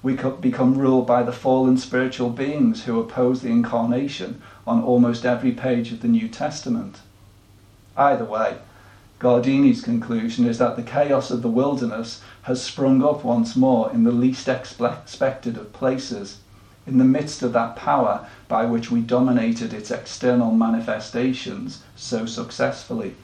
we 0.03 0.15
could 0.15 0.41
become 0.41 0.79
ruled 0.79 1.07
by 1.07 1.23
the 1.23 1.33
fallen 1.33 1.77
spiritual 1.77 2.31
beings 2.31 2.85
who 2.85 3.01
oppose 3.01 3.43
the 3.43 3.51
incarnation 3.51 4.41
on 4.67 4.83
almost 4.83 5.25
every 5.25 5.53
page 5.53 5.93
of 5.93 6.01
the 6.01 6.09
New 6.09 6.29
Testament. 6.29 7.01
Either 7.97 8.25
way, 8.25 8.57
Guardini's 9.19 9.83
conclusion 9.83 10.47
is 10.47 10.59
that 10.59 10.77
the 10.77 10.83
chaos 10.83 11.31
of 11.31 11.43
the 11.43 11.49
wilderness 11.49 12.23
has 12.51 12.61
sprung 12.61 13.01
up 13.05 13.23
once 13.23 13.55
more 13.55 13.93
in 13.93 14.03
the 14.03 14.11
least 14.11 14.49
expected 14.49 15.57
of 15.57 15.73
places, 15.73 16.39
in 16.85 16.99
the 16.99 17.05
midst 17.05 17.45
of 17.45 17.53
that 17.53 17.77
power 17.77 18.27
by 18.49 18.65
which 18.65 18.91
we 18.91 19.01
dominated 19.01 19.73
its 19.73 19.93
external 19.93 20.51
manifestations 20.51 21.85
so 21.95 22.27
successfully. 22.27 23.15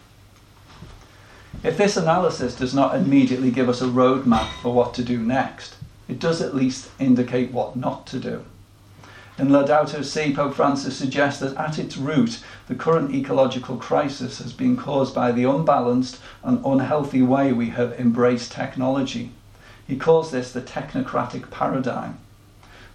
If 1.64 1.76
this 1.76 1.96
analysis 1.96 2.54
does 2.54 2.72
not 2.72 2.94
immediately 2.94 3.50
give 3.50 3.68
us 3.68 3.82
a 3.82 3.86
roadmap 3.86 4.48
for 4.62 4.72
what 4.72 4.94
to 4.94 5.02
do 5.02 5.18
next, 5.18 5.74
it 6.06 6.20
does 6.20 6.40
at 6.40 6.54
least 6.54 6.88
indicate 7.00 7.50
what 7.50 7.74
not 7.74 8.06
to 8.08 8.20
do. 8.20 8.44
In 9.38 9.48
Laudato 9.48 10.02
Si, 10.02 10.34
Pope 10.34 10.54
Francis 10.54 10.96
suggests 10.96 11.40
that 11.40 11.54
at 11.58 11.78
its 11.78 11.98
root, 11.98 12.40
the 12.68 12.74
current 12.74 13.14
ecological 13.14 13.76
crisis 13.76 14.38
has 14.38 14.54
been 14.54 14.78
caused 14.78 15.14
by 15.14 15.30
the 15.30 15.44
unbalanced 15.44 16.18
and 16.42 16.64
unhealthy 16.64 17.20
way 17.20 17.52
we 17.52 17.68
have 17.68 18.00
embraced 18.00 18.50
technology. 18.50 19.32
He 19.86 19.98
calls 19.98 20.30
this 20.30 20.52
the 20.52 20.62
technocratic 20.62 21.50
paradigm. 21.50 22.18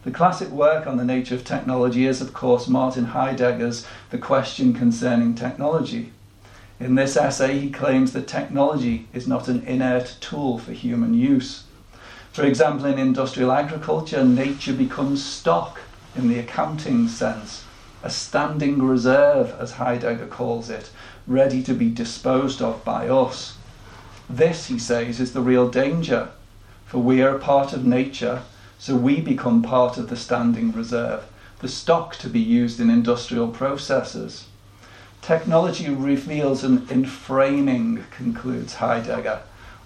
The 0.04 0.10
classic 0.10 0.50
work 0.50 0.88
on 0.88 0.98
the 0.98 1.06
nature 1.06 1.36
of 1.36 1.46
technology 1.46 2.08
is, 2.08 2.22
of 2.22 2.34
course, 2.34 2.68
Martin 2.68 3.06
Heidegger's 3.06 3.86
The 4.10 4.18
Question 4.18 4.74
Concerning 4.74 5.36
Technology. 5.36 6.12
In 6.80 6.96
this 6.96 7.16
essay, 7.16 7.60
he 7.60 7.70
claims 7.70 8.14
that 8.14 8.28
technology 8.28 9.08
is 9.14 9.28
not 9.28 9.48
an 9.48 9.64
inert 9.68 10.18
tool 10.20 10.58
for 10.58 10.72
human 10.72 11.14
use. 11.14 11.66
For 12.32 12.44
example, 12.44 12.88
in 12.88 12.98
industrial 12.98 13.52
agriculture, 13.52 14.24
nature 14.24 14.74
becomes 14.74 15.24
stock 15.24 15.82
in 16.16 16.28
the 16.28 16.40
accounting 16.40 17.08
sense, 17.08 17.64
a 18.04 18.10
standing 18.10 18.84
reserve, 18.84 19.56
as 19.60 19.74
Heidegger 19.74 20.28
calls 20.28 20.70
it, 20.70 20.90
ready 21.28 21.62
to 21.64 21.74
be 21.74 21.90
disposed 21.90 22.62
of 22.62 22.84
by 22.84 23.08
us. 23.08 23.58
This, 24.30 24.68
he 24.68 24.80
says, 24.80 25.20
is 25.20 25.34
the 25.34 25.42
real 25.42 25.70
danger, 25.70 26.30
for 26.86 27.00
we 27.00 27.22
are 27.22 27.36
a 27.36 27.40
part 27.40 27.74
of 27.74 27.86
nature, 27.86 28.42
so 28.80 28.96
we 28.96 29.22
become 29.22 29.62
part 29.62 29.98
of 29.98 30.10
the 30.10 30.16
standing 30.16 30.72
reserve, 30.72 31.24
the 31.60 31.68
stock 31.68 32.16
to 32.16 32.28
be 32.28 32.40
used 32.40 32.80
in 32.80 32.90
industrial 32.90 33.48
processes. 33.48 34.48
Technology 35.22 35.90
reveals 35.90 36.64
an 36.64 36.80
enframing, 36.88 38.10
concludes 38.10 38.76
Heidegger. 38.76 39.42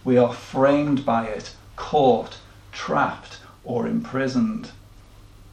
We 0.06 0.18
are 0.18 0.34
framed 0.34 1.06
by 1.06 1.26
it, 1.26 1.54
caught, 1.76 2.38
trapped, 2.72 3.40
or 3.66 3.86
imprisoned. 3.86 4.72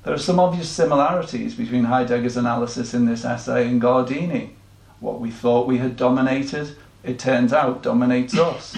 There 0.05 0.13
are 0.13 0.19
some 0.19 0.41
obvious 0.41 0.69
similarities 0.69 1.55
between 1.55 1.85
Heidegger's 1.85 2.37
analysis 2.37 2.93
in 2.93 3.07
this 3.07 3.25
essay 3.25 3.69
and 3.69 3.81
Guardini. 3.81 4.51
What 4.99 5.21
we 5.21 5.31
thought 5.31 5.69
we 5.69 5.79
had 5.79 5.97
dominated, 5.97 6.77
it 7.05 7.21
turns 7.21 7.53
out, 7.53 7.85
dominates 7.85 8.37
us. 8.37 8.77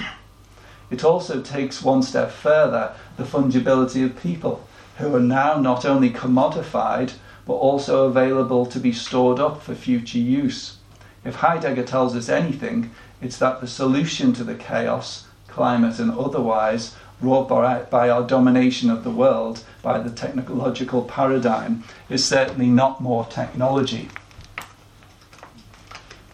It 0.90 1.02
also 1.02 1.40
takes 1.40 1.82
one 1.82 2.02
step 2.02 2.30
further 2.30 2.94
the 3.16 3.24
fungibility 3.24 4.04
of 4.04 4.20
people, 4.22 4.68
who 4.98 5.16
are 5.16 5.20
now 5.20 5.58
not 5.58 5.86
only 5.86 6.10
commodified, 6.10 7.14
but 7.46 7.54
also 7.54 8.04
available 8.04 8.66
to 8.66 8.78
be 8.78 8.92
stored 8.92 9.40
up 9.40 9.62
for 9.62 9.74
future 9.74 10.18
use. 10.18 10.76
If 11.24 11.36
Heidegger 11.36 11.84
tells 11.84 12.14
us 12.14 12.28
anything, 12.28 12.90
it's 13.22 13.38
that 13.38 13.62
the 13.62 13.66
solution 13.66 14.34
to 14.34 14.44
the 14.44 14.54
chaos, 14.54 15.24
climate 15.48 15.98
and 15.98 16.10
otherwise, 16.10 16.94
wrought 17.20 17.48
by, 17.48 17.82
by 17.82 18.10
our 18.10 18.26
domination 18.26 18.90
of 18.90 19.04
the 19.04 19.10
world, 19.10 19.64
by 19.82 19.98
the 19.98 20.10
technological 20.10 21.02
paradigm, 21.02 21.84
is 22.08 22.24
certainly 22.24 22.66
not 22.66 23.00
more 23.00 23.24
technology. 23.26 24.08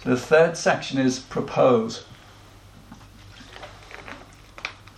The 0.05 0.17
third 0.17 0.57
section 0.57 0.99
is 0.99 1.19
propose. 1.19 2.05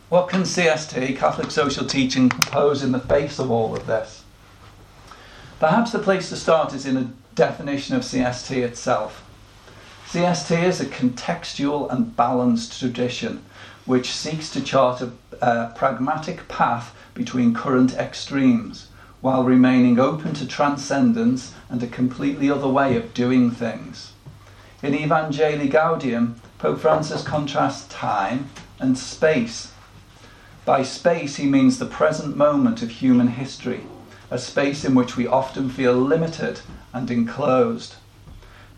What 0.08 0.28
can 0.28 0.42
CST, 0.42 1.16
Catholic 1.16 1.50
social 1.50 1.86
teaching, 1.86 2.28
propose 2.28 2.82
in 2.82 2.92
the 2.92 3.00
face 3.00 3.38
of 3.38 3.50
all 3.50 3.74
of 3.74 3.86
this? 3.86 4.22
Perhaps 5.58 5.92
the 5.92 5.98
place 5.98 6.28
to 6.28 6.36
start 6.36 6.74
is 6.74 6.86
in 6.86 6.96
a 6.96 7.10
definition 7.34 7.96
of 7.96 8.02
CST 8.02 8.62
itself. 8.62 9.24
CST 10.06 10.62
is 10.62 10.80
a 10.80 10.86
contextual 10.86 11.90
and 11.90 12.14
balanced 12.14 12.78
tradition 12.78 13.44
which 13.84 14.12
seeks 14.12 14.50
to 14.50 14.62
chart 14.62 15.00
a, 15.00 15.10
a 15.40 15.72
pragmatic 15.74 16.46
path 16.48 16.94
between 17.14 17.54
current 17.54 17.94
extremes 17.94 18.88
while 19.20 19.44
remaining 19.44 19.98
open 19.98 20.34
to 20.34 20.46
transcendence 20.46 21.54
and 21.68 21.82
a 21.82 21.86
completely 21.86 22.50
other 22.50 22.68
way 22.68 22.96
of 22.96 23.14
doing 23.14 23.50
things. 23.50 24.12
In 24.82 24.94
Evangelii 24.94 25.70
Gaudium, 25.70 26.34
Pope 26.58 26.80
Francis 26.80 27.22
contrasts 27.22 27.86
time 27.88 28.50
and 28.80 28.98
space. 28.98 29.72
By 30.64 30.82
space, 30.82 31.36
he 31.36 31.46
means 31.46 31.78
the 31.78 31.86
present 31.86 32.36
moment 32.36 32.82
of 32.82 32.90
human 32.90 33.28
history, 33.28 33.82
a 34.30 34.38
space 34.38 34.84
in 34.84 34.94
which 34.94 35.16
we 35.16 35.26
often 35.26 35.68
feel 35.68 35.94
limited 35.94 36.60
and 36.92 37.10
enclosed. 37.10 37.94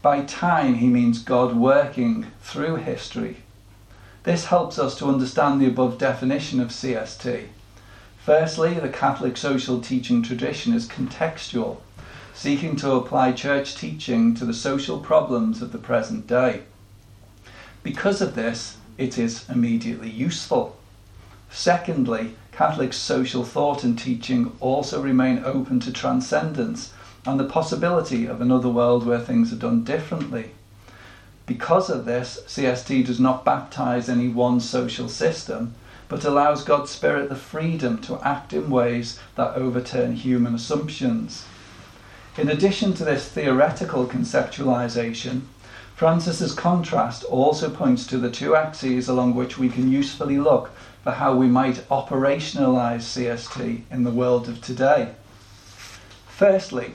By 0.02 0.22
time, 0.22 0.74
he 0.74 0.88
means 0.88 1.22
God 1.22 1.56
working 1.56 2.26
through 2.42 2.76
history. 2.76 3.43
This 4.24 4.46
helps 4.46 4.78
us 4.78 4.96
to 4.96 5.08
understand 5.08 5.60
the 5.60 5.66
above 5.66 5.98
definition 5.98 6.58
of 6.58 6.68
CST. 6.68 7.48
Firstly, 8.24 8.72
the 8.72 8.88
Catholic 8.88 9.36
social 9.36 9.82
teaching 9.82 10.22
tradition 10.22 10.72
is 10.72 10.88
contextual, 10.88 11.76
seeking 12.32 12.74
to 12.76 12.92
apply 12.92 13.32
church 13.32 13.76
teaching 13.76 14.34
to 14.36 14.46
the 14.46 14.54
social 14.54 14.98
problems 14.98 15.60
of 15.60 15.72
the 15.72 15.78
present 15.78 16.26
day. 16.26 16.62
Because 17.82 18.22
of 18.22 18.34
this, 18.34 18.78
it 18.96 19.18
is 19.18 19.46
immediately 19.50 20.08
useful. 20.08 20.74
Secondly, 21.50 22.34
Catholic 22.50 22.94
social 22.94 23.44
thought 23.44 23.84
and 23.84 23.98
teaching 23.98 24.56
also 24.58 25.02
remain 25.02 25.42
open 25.44 25.80
to 25.80 25.92
transcendence 25.92 26.94
and 27.26 27.38
the 27.38 27.44
possibility 27.44 28.24
of 28.24 28.40
another 28.40 28.70
world 28.70 29.04
where 29.04 29.20
things 29.20 29.52
are 29.52 29.56
done 29.56 29.84
differently. 29.84 30.52
Because 31.46 31.90
of 31.90 32.06
this, 32.06 32.40
CST 32.46 33.04
does 33.04 33.20
not 33.20 33.44
baptize 33.44 34.08
any 34.08 34.28
one 34.28 34.60
social 34.60 35.08
system, 35.08 35.74
but 36.08 36.24
allows 36.24 36.64
God's 36.64 36.90
Spirit 36.90 37.28
the 37.28 37.36
freedom 37.36 37.98
to 38.02 38.18
act 38.26 38.52
in 38.52 38.70
ways 38.70 39.18
that 39.36 39.54
overturn 39.54 40.16
human 40.16 40.54
assumptions. 40.54 41.44
In 42.38 42.48
addition 42.48 42.94
to 42.94 43.04
this 43.04 43.28
theoretical 43.28 44.06
conceptualization, 44.06 45.42
Francis's 45.94 46.52
contrast 46.52 47.24
also 47.24 47.70
points 47.70 48.06
to 48.06 48.18
the 48.18 48.30
two 48.30 48.56
axes 48.56 49.08
along 49.08 49.34
which 49.34 49.58
we 49.58 49.68
can 49.68 49.92
usefully 49.92 50.38
look 50.38 50.70
for 51.04 51.12
how 51.12 51.36
we 51.36 51.46
might 51.46 51.88
operationalize 51.88 53.02
CST 53.02 53.82
in 53.90 54.02
the 54.02 54.10
world 54.10 54.48
of 54.48 54.60
today. 54.60 55.14
Firstly, 56.26 56.94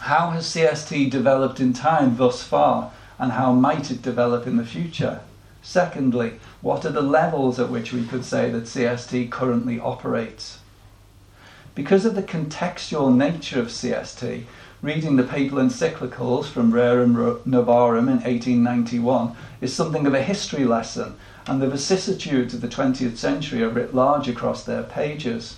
how 0.00 0.30
has 0.30 0.46
CST 0.46 1.10
developed 1.10 1.58
in 1.58 1.72
time 1.72 2.16
thus 2.16 2.42
far, 2.42 2.92
and 3.18 3.32
how 3.32 3.52
might 3.52 3.90
it 3.90 4.02
develop 4.02 4.46
in 4.46 4.56
the 4.56 4.64
future? 4.64 5.20
Secondly, 5.62 6.34
what 6.60 6.84
are 6.84 6.90
the 6.90 7.00
levels 7.00 7.58
at 7.58 7.70
which 7.70 7.92
we 7.92 8.04
could 8.04 8.24
say 8.24 8.50
that 8.50 8.64
CST 8.64 9.30
currently 9.30 9.80
operates? 9.80 10.58
Because 11.74 12.04
of 12.04 12.14
the 12.14 12.22
contextual 12.22 13.14
nature 13.14 13.60
of 13.60 13.68
CST, 13.68 14.44
reading 14.82 15.16
the 15.16 15.22
papal 15.22 15.58
encyclicals 15.58 16.44
from 16.44 16.70
Rerum 16.70 17.14
Novarum 17.44 18.08
in 18.08 18.20
1891 18.20 19.34
is 19.60 19.72
something 19.72 20.06
of 20.06 20.12
a 20.12 20.22
history 20.22 20.64
lesson, 20.64 21.14
and 21.46 21.60
the 21.60 21.68
vicissitudes 21.68 22.52
of 22.52 22.60
the 22.60 22.68
20th 22.68 23.16
century 23.16 23.62
are 23.62 23.70
writ 23.70 23.94
large 23.94 24.28
across 24.28 24.64
their 24.64 24.82
pages. 24.82 25.56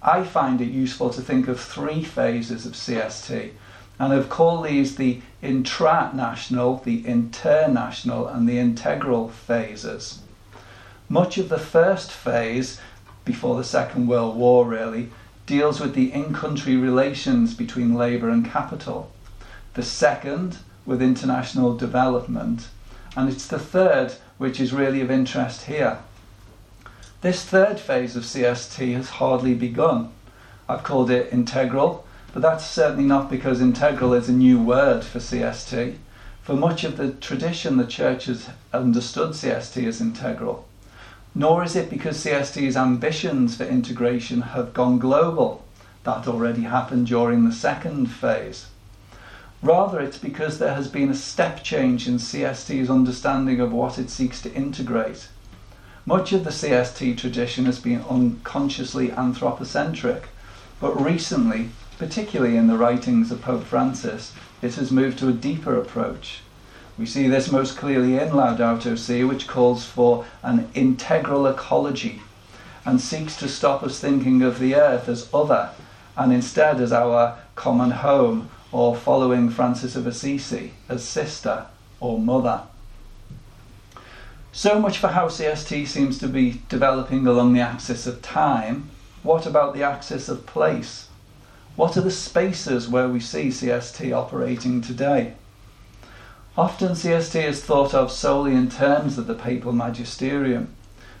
I 0.00 0.22
find 0.22 0.60
it 0.60 0.70
useful 0.70 1.10
to 1.10 1.20
think 1.20 1.48
of 1.48 1.60
three 1.60 2.04
phases 2.04 2.64
of 2.64 2.74
CST, 2.74 3.50
and 3.98 4.12
I've 4.12 4.28
called 4.28 4.64
these 4.64 4.96
the 4.96 5.20
intranational, 5.42 6.82
the 6.82 7.06
international, 7.06 8.26
and 8.28 8.48
the 8.48 8.58
integral 8.58 9.28
phases. 9.28 10.20
Much 11.08 11.38
of 11.38 11.48
the 11.48 11.58
first 11.58 12.10
phase, 12.10 12.80
before 13.24 13.56
the 13.56 13.64
Second 13.64 14.06
World 14.06 14.36
War 14.36 14.66
really, 14.66 15.10
deals 15.46 15.80
with 15.80 15.94
the 15.94 16.12
in 16.12 16.34
country 16.34 16.76
relations 16.76 17.54
between 17.54 17.94
labour 17.94 18.28
and 18.28 18.44
capital. 18.44 19.10
The 19.74 19.82
second, 19.82 20.58
with 20.88 21.02
international 21.02 21.76
development. 21.76 22.68
And 23.14 23.28
it's 23.28 23.46
the 23.46 23.58
third 23.58 24.14
which 24.38 24.58
is 24.58 24.72
really 24.72 25.00
of 25.02 25.10
interest 25.10 25.66
here. 25.66 25.98
This 27.20 27.44
third 27.44 27.78
phase 27.78 28.16
of 28.16 28.22
CST 28.22 28.94
has 28.94 29.10
hardly 29.10 29.54
begun. 29.54 30.10
I've 30.68 30.82
called 30.82 31.10
it 31.10 31.32
integral, 31.32 32.06
but 32.32 32.42
that's 32.42 32.66
certainly 32.66 33.04
not 33.04 33.30
because 33.30 33.60
integral 33.60 34.14
is 34.14 34.28
a 34.28 34.32
new 34.32 34.60
word 34.60 35.04
for 35.04 35.18
CST. 35.18 35.96
For 36.42 36.54
much 36.54 36.84
of 36.84 36.96
the 36.96 37.12
tradition, 37.12 37.76
the 37.76 37.86
church 37.86 38.26
has 38.26 38.48
understood 38.72 39.30
CST 39.30 39.86
as 39.86 40.00
integral. 40.00 40.66
Nor 41.34 41.62
is 41.62 41.76
it 41.76 41.90
because 41.90 42.24
CST's 42.24 42.76
ambitions 42.76 43.56
for 43.56 43.64
integration 43.64 44.40
have 44.40 44.74
gone 44.74 44.98
global. 44.98 45.64
That 46.04 46.26
already 46.26 46.62
happened 46.62 47.06
during 47.06 47.44
the 47.44 47.52
second 47.52 48.06
phase. 48.06 48.66
Rather, 49.62 50.00
it's 50.00 50.18
because 50.18 50.58
there 50.58 50.74
has 50.74 50.88
been 50.88 51.10
a 51.10 51.14
step 51.14 51.64
change 51.64 52.06
in 52.06 52.14
CST's 52.14 52.88
understanding 52.88 53.60
of 53.60 53.72
what 53.72 53.98
it 53.98 54.08
seeks 54.08 54.40
to 54.42 54.54
integrate. 54.54 55.28
Much 56.06 56.32
of 56.32 56.44
the 56.44 56.50
CST 56.50 57.18
tradition 57.18 57.66
has 57.66 57.78
been 57.78 58.04
unconsciously 58.08 59.10
anthropocentric, 59.12 60.28
but 60.80 60.98
recently, 60.98 61.70
particularly 61.98 62.56
in 62.56 62.68
the 62.68 62.78
writings 62.78 63.30
of 63.30 63.42
Pope 63.42 63.64
Francis, 63.64 64.32
it 64.62 64.74
has 64.76 64.90
moved 64.92 65.18
to 65.18 65.28
a 65.28 65.32
deeper 65.32 65.76
approach. 65.76 66.40
We 66.96 67.06
see 67.06 67.28
this 67.28 67.50
most 67.50 67.76
clearly 67.76 68.16
in 68.16 68.30
Laudato 68.30 68.96
Si, 68.96 69.24
which 69.24 69.46
calls 69.46 69.84
for 69.84 70.24
an 70.42 70.68
integral 70.74 71.46
ecology 71.46 72.22
and 72.84 73.00
seeks 73.00 73.36
to 73.36 73.48
stop 73.48 73.82
us 73.82 74.00
thinking 74.00 74.42
of 74.42 74.58
the 74.58 74.74
earth 74.74 75.08
as 75.08 75.28
other 75.34 75.70
and 76.16 76.32
instead 76.32 76.80
as 76.80 76.92
our 76.92 77.38
common 77.54 77.90
home, 77.90 78.48
or 78.70 78.94
following 78.94 79.48
Francis 79.48 79.96
of 79.96 80.06
Assisi 80.06 80.72
as 80.88 81.02
sister 81.02 81.66
or 82.00 82.18
mother. 82.18 82.62
So 84.52 84.78
much 84.80 84.98
for 84.98 85.08
how 85.08 85.28
CST 85.28 85.86
seems 85.86 86.18
to 86.18 86.28
be 86.28 86.62
developing 86.68 87.26
along 87.26 87.52
the 87.52 87.60
axis 87.60 88.06
of 88.06 88.22
time. 88.22 88.90
What 89.22 89.46
about 89.46 89.74
the 89.74 89.82
axis 89.82 90.28
of 90.28 90.46
place? 90.46 91.07
What 91.78 91.96
are 91.96 92.00
the 92.00 92.10
spaces 92.10 92.88
where 92.88 93.08
we 93.08 93.20
see 93.20 93.50
CST 93.50 94.12
operating 94.12 94.80
today? 94.80 95.34
Often 96.56 96.94
CST 96.94 97.40
is 97.40 97.62
thought 97.62 97.94
of 97.94 98.10
solely 98.10 98.56
in 98.56 98.68
terms 98.68 99.16
of 99.16 99.28
the 99.28 99.34
papal 99.36 99.70
magisterium, 99.70 100.74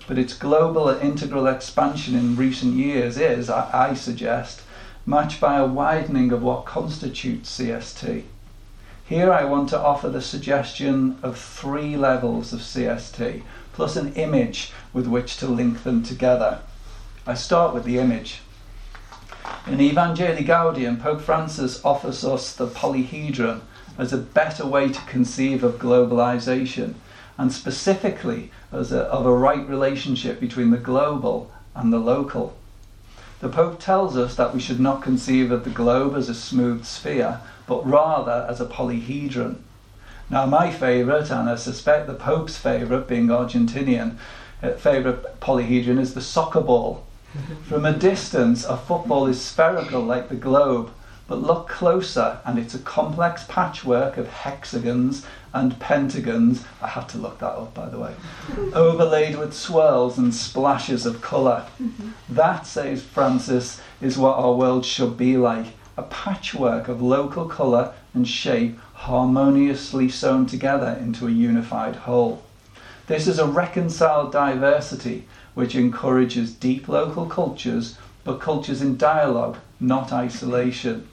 but 0.08 0.18
its 0.18 0.36
global 0.36 0.88
and 0.88 1.00
integral 1.00 1.46
expansion 1.46 2.16
in 2.16 2.34
recent 2.34 2.74
years 2.74 3.18
is, 3.18 3.48
I, 3.48 3.94
suggest, 3.94 4.62
matched 5.06 5.40
by 5.40 5.58
a 5.58 5.64
widening 5.64 6.32
of 6.32 6.42
what 6.42 6.64
constitutes 6.64 7.56
CST. 7.56 8.24
Here 9.04 9.32
I 9.32 9.44
want 9.44 9.68
to 9.68 9.80
offer 9.80 10.08
the 10.08 10.20
suggestion 10.20 11.18
of 11.22 11.38
three 11.38 11.96
levels 11.96 12.52
of 12.52 12.62
CST, 12.62 13.44
plus 13.72 13.94
an 13.94 14.12
image 14.14 14.72
with 14.92 15.06
which 15.06 15.36
to 15.36 15.46
link 15.46 15.84
them 15.84 16.02
together. 16.02 16.62
I 17.28 17.34
start 17.34 17.74
with 17.74 17.84
the 17.84 17.98
image. 17.98 18.40
In 19.66 19.78
Evangelii 19.78 20.46
Gaudium, 20.46 20.98
Pope 20.98 21.20
Francis 21.20 21.84
offers 21.84 22.24
us 22.24 22.54
the 22.54 22.66
polyhedron 22.66 23.60
as 23.98 24.12
a 24.12 24.18
better 24.18 24.66
way 24.66 24.88
to 24.88 25.00
conceive 25.02 25.62
of 25.62 25.78
globalization, 25.78 26.94
and 27.36 27.52
specifically 27.52 28.50
as 28.72 28.92
a, 28.92 29.02
of 29.04 29.26
a 29.26 29.32
right 29.32 29.68
relationship 29.68 30.40
between 30.40 30.70
the 30.70 30.76
global 30.76 31.50
and 31.74 31.92
the 31.92 31.98
local. 31.98 32.56
The 33.40 33.48
Pope 33.48 33.78
tells 33.78 34.16
us 34.16 34.34
that 34.34 34.54
we 34.54 34.60
should 34.60 34.80
not 34.80 35.02
conceive 35.02 35.52
of 35.52 35.64
the 35.64 35.70
globe 35.70 36.16
as 36.16 36.28
a 36.28 36.34
smooth 36.34 36.84
sphere, 36.84 37.40
but 37.66 37.86
rather 37.86 38.46
as 38.48 38.60
a 38.60 38.66
polyhedron. 38.66 39.58
Now, 40.30 40.44
my 40.46 40.70
favourite, 40.70 41.30
and 41.30 41.48
I 41.48 41.54
suspect 41.54 42.06
the 42.06 42.14
Pope's 42.14 42.58
favourite, 42.58 43.06
being 43.06 43.28
Argentinian, 43.28 44.16
uh, 44.62 44.72
favourite 44.72 45.40
polyhedron 45.40 45.98
is 45.98 46.14
the 46.14 46.20
soccer 46.20 46.60
ball. 46.60 47.06
From 47.64 47.84
a 47.84 47.92
distance, 47.92 48.64
a 48.64 48.76
football 48.76 49.26
is 49.26 49.40
spherical 49.40 50.00
like 50.00 50.28
the 50.28 50.34
globe, 50.34 50.90
but 51.26 51.42
look 51.42 51.68
closer 51.68 52.40
and 52.44 52.58
it's 52.58 52.74
a 52.74 52.78
complex 52.78 53.44
patchwork 53.48 54.16
of 54.16 54.28
hexagons 54.28 55.26
and 55.52 55.78
pentagons. 55.78 56.64
I 56.80 56.88
had 56.88 57.08
to 57.10 57.18
look 57.18 57.38
that 57.40 57.52
up, 57.52 57.74
by 57.74 57.88
the 57.90 57.98
way. 57.98 58.14
overlaid 58.72 59.36
with 59.36 59.52
swirls 59.52 60.16
and 60.16 60.34
splashes 60.34 61.04
of 61.04 61.20
colour. 61.20 61.66
Mm-hmm. 61.80 62.10
That, 62.30 62.66
says 62.66 63.02
Francis, 63.02 63.80
is 64.00 64.16
what 64.16 64.38
our 64.38 64.54
world 64.54 64.86
should 64.86 65.18
be 65.18 65.36
like 65.36 65.66
a 65.98 66.02
patchwork 66.04 66.88
of 66.88 67.02
local 67.02 67.46
colour 67.46 67.92
and 68.14 68.26
shape 68.26 68.78
harmoniously 68.94 70.08
sewn 70.08 70.46
together 70.46 70.96
into 71.00 71.26
a 71.26 71.30
unified 71.30 71.96
whole. 71.96 72.42
This 73.06 73.26
is 73.26 73.38
a 73.38 73.46
reconciled 73.46 74.32
diversity 74.32 75.26
which 75.58 75.74
encourages 75.74 76.54
deep 76.54 76.86
local 76.86 77.26
cultures, 77.26 77.98
but 78.22 78.38
cultures 78.38 78.80
in 78.80 78.96
dialogue, 78.96 79.56
not 79.80 80.12
isolation. 80.12 81.04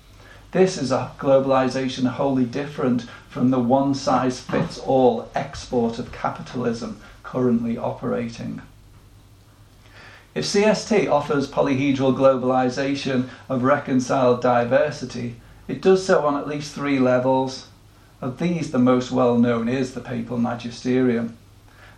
This 0.51 0.77
is 0.77 0.91
a 0.91 1.12
globalization 1.17 2.05
wholly 2.05 2.45
different 2.45 3.08
from 3.27 3.49
the 3.49 3.58
one 3.58 3.95
size 3.95 4.39
fits 4.39 4.77
all 4.77 5.27
export 5.34 5.97
of 5.97 6.12
capitalism 6.12 7.01
currently 7.23 7.75
operating. 7.75 8.62
If 10.36 10.45
CST 10.45 11.10
offers 11.10 11.49
polyhedral 11.49 12.15
globalization 12.15 13.29
of 13.49 13.63
reconciled 13.63 14.43
diversity, 14.43 15.38
it 15.67 15.81
does 15.81 16.05
so 16.05 16.23
on 16.23 16.38
at 16.39 16.47
least 16.47 16.75
three 16.75 16.99
levels. 16.99 17.65
Of 18.21 18.38
these, 18.38 18.69
the 18.69 18.77
most 18.77 19.10
well 19.12 19.39
known 19.39 19.67
is 19.67 19.95
the 19.95 20.01
Papal 20.01 20.38
Magisterium. 20.38 21.36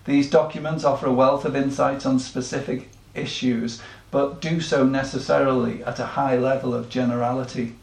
These 0.07 0.29
documents 0.29 0.85
offer 0.85 1.07
a 1.07 1.11
wealth 1.11 1.43
of 1.43 1.53
insights 1.53 2.05
on 2.05 2.19
specific 2.19 2.89
issues, 3.13 3.81
but 4.09 4.39
do 4.39 4.61
so 4.61 4.85
necessarily 4.85 5.83
at 5.83 5.99
a 5.99 6.15
high 6.15 6.37
level 6.37 6.73
of 6.73 6.87
generality. 6.87 7.75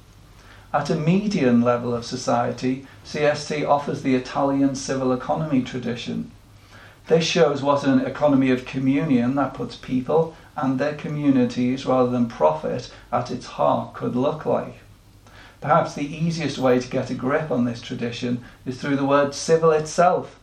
At 0.73 0.89
a 0.89 0.95
median 0.95 1.61
level 1.61 1.95
of 1.95 2.07
society, 2.07 2.87
CST 3.05 3.69
offers 3.69 4.01
the 4.01 4.15
Italian 4.15 4.75
civil 4.75 5.13
economy 5.13 5.61
tradition. 5.61 6.31
This 7.09 7.25
shows 7.27 7.63
what 7.63 7.85
an 7.85 8.01
economy 8.01 8.51
of 8.51 8.65
communion 8.65 9.35
that 9.35 9.53
puts 9.53 9.77
people 9.77 10.35
and 10.57 10.79
their 10.79 10.95
communities 10.95 11.85
rather 11.85 12.11
than 12.11 12.27
profit 12.27 12.91
at 13.13 13.31
its 13.31 13.45
heart 13.45 13.93
could 13.93 14.17
look 14.17 14.47
like. 14.47 14.77
Perhaps 15.61 15.93
the 15.93 16.17
easiest 16.17 16.57
way 16.57 16.81
to 16.81 16.89
get 16.89 17.11
a 17.11 17.15
grip 17.15 17.51
on 17.51 17.67
this 17.67 17.83
tradition 17.83 18.43
is 18.65 18.81
through 18.81 18.97
the 18.97 19.05
word 19.05 19.35
civil 19.35 19.73
itself. 19.73 20.41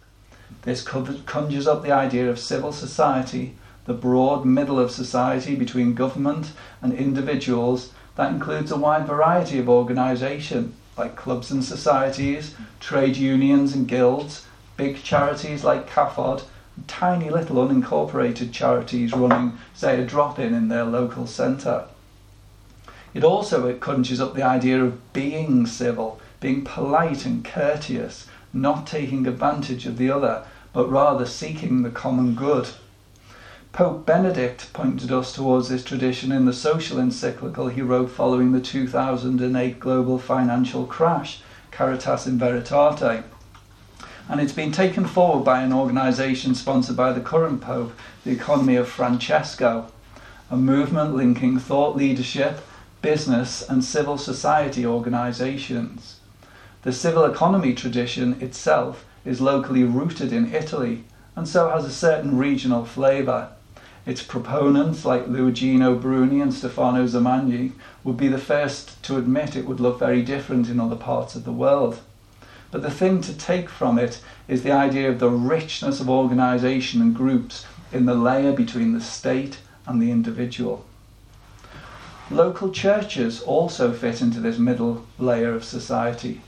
This 0.63 0.84
conjures 0.84 1.67
up 1.67 1.82
the 1.82 1.91
idea 1.91 2.30
of 2.30 2.39
civil 2.39 2.71
society, 2.71 3.56
the 3.86 3.93
broad 3.93 4.45
middle 4.45 4.80
of 4.80 4.91
society 4.91 5.56
between 5.56 5.95
government 5.95 6.52
and 6.82 6.93
individuals 6.93 7.91
that 8.15 8.32
includes 8.32 8.71
a 8.71 8.78
wide 8.78 9.08
variety 9.08 9.58
of 9.58 9.67
organisation, 9.67 10.74
like 10.97 11.15
clubs 11.15 11.50
and 11.50 11.63
societies, 11.63 12.56
trade 12.80 13.17
unions 13.17 13.74
and 13.74 13.88
guilds, 13.88 14.45
big 14.78 15.02
charities 15.04 15.63
like 15.63 15.89
CAFOD, 15.89 16.43
tiny 16.88 17.30
little 17.30 17.56
unincorporated 17.56 18.52
charities 18.52 19.13
running, 19.13 19.58
say, 19.74 20.00
a 20.00 20.06
drop-in 20.06 20.54
in 20.54 20.67
their 20.67 20.86
local 20.86 21.26
centre. 21.26 21.86
It 23.13 23.24
also 23.24 23.67
it 23.67 23.80
conjures 23.80 24.21
up 24.21 24.36
the 24.36 24.43
idea 24.43 24.84
of 24.84 25.13
being 25.13 25.65
civil, 25.65 26.21
being 26.39 26.63
polite 26.63 27.26
and 27.26 27.43
courteous, 27.43 28.28
not 28.54 28.88
taking 28.88 29.28
advantage 29.28 29.86
of 29.86 29.98
the 29.98 30.10
other, 30.10 30.46
but 30.74 30.90
rather 30.90 31.26
seeking 31.26 31.82
the 31.82 31.90
common 31.90 32.36
good. 32.36 32.70
Pope 33.74 34.06
Benedict 34.06 34.72
pointed 34.74 35.12
us 35.14 35.32
towards 35.32 35.70
this 35.70 35.84
tradition 35.84 36.32
in 36.32 36.46
the 36.46 36.54
social 36.54 37.00
encyclical 37.00 37.70
he 37.70 37.82
wrote 37.82 38.12
following 38.12 38.52
the 38.52 38.60
2008 38.60 39.80
global 39.80 40.20
financial 40.20 40.86
crash, 40.86 41.42
Caritas 41.72 42.28
in 42.28 42.38
Veritate. 42.38 43.24
And 44.28 44.42
it's 44.42 44.54
been 44.54 44.74
taken 44.74 45.06
forward 45.06 45.46
by 45.46 45.62
an 45.62 45.72
organisation 45.72 46.54
sponsored 46.54 46.98
by 46.98 47.14
the 47.14 47.22
current 47.22 47.62
Pope, 47.62 47.94
the 48.26 48.32
Economy 48.32 48.76
of 48.76 48.90
Francesco, 48.90 49.90
a 50.50 50.58
movement 50.58 51.16
linking 51.16 51.58
thought 51.58 51.96
leadership, 51.96 52.60
business, 53.02 53.62
and 53.62 53.84
civil 53.84 54.18
society 54.18 54.86
organisations. 54.86 56.18
The 56.84 56.91
civil 56.91 57.26
economy 57.26 57.76
tradition 57.76 58.41
itself 58.41 59.06
is 59.24 59.39
locally 59.39 59.84
rooted 59.84 60.34
in 60.34 60.52
Italy 60.52 61.04
and 61.36 61.48
so 61.48 61.70
has 61.70 61.86
a 61.86 61.91
certain 61.91 62.39
regional 62.39 62.86
flavour. 62.86 63.50
Its 64.08 64.24
proponents, 64.24 65.06
like 65.06 65.28
Luigino 65.28 66.02
Bruni 66.02 66.41
and 66.41 66.52
Stefano 66.52 67.06
Zamagni, 67.06 67.74
would 68.04 68.17
be 68.17 68.28
the 68.28 68.39
first 68.39 69.02
to 69.04 69.17
admit 69.17 69.56
it 69.56 69.67
would 69.67 69.80
look 69.80 70.00
very 70.00 70.24
different 70.24 70.70
in 70.70 70.80
other 70.80 70.96
parts 70.96 71.36
of 71.36 71.44
the 71.44 71.52
world. 71.52 72.00
But 72.72 72.82
the 72.82 72.89
thing 72.89 73.22
to 73.22 73.38
take 73.38 73.70
from 73.70 74.00
it 74.00 74.20
is 74.48 74.63
the 74.63 74.72
idea 74.72 75.08
of 75.08 75.20
the 75.20 75.30
richness 75.30 76.00
of 76.00 76.10
organisation 76.10 77.00
and 77.00 77.15
groups 77.15 77.63
in 77.91 78.08
the 78.08 78.15
layer 78.15 78.54
between 78.54 78.94
the 78.94 79.02
state 79.02 79.60
and 79.86 80.02
the 80.02 80.10
individual. 80.10 80.84
Local 82.32 82.72
churches 82.72 83.39
also 83.39 83.94
fit 83.94 84.20
into 84.20 84.39
this 84.39 84.58
middle 84.58 85.06
layer 85.20 85.54
of 85.54 85.63
society. 85.63 86.41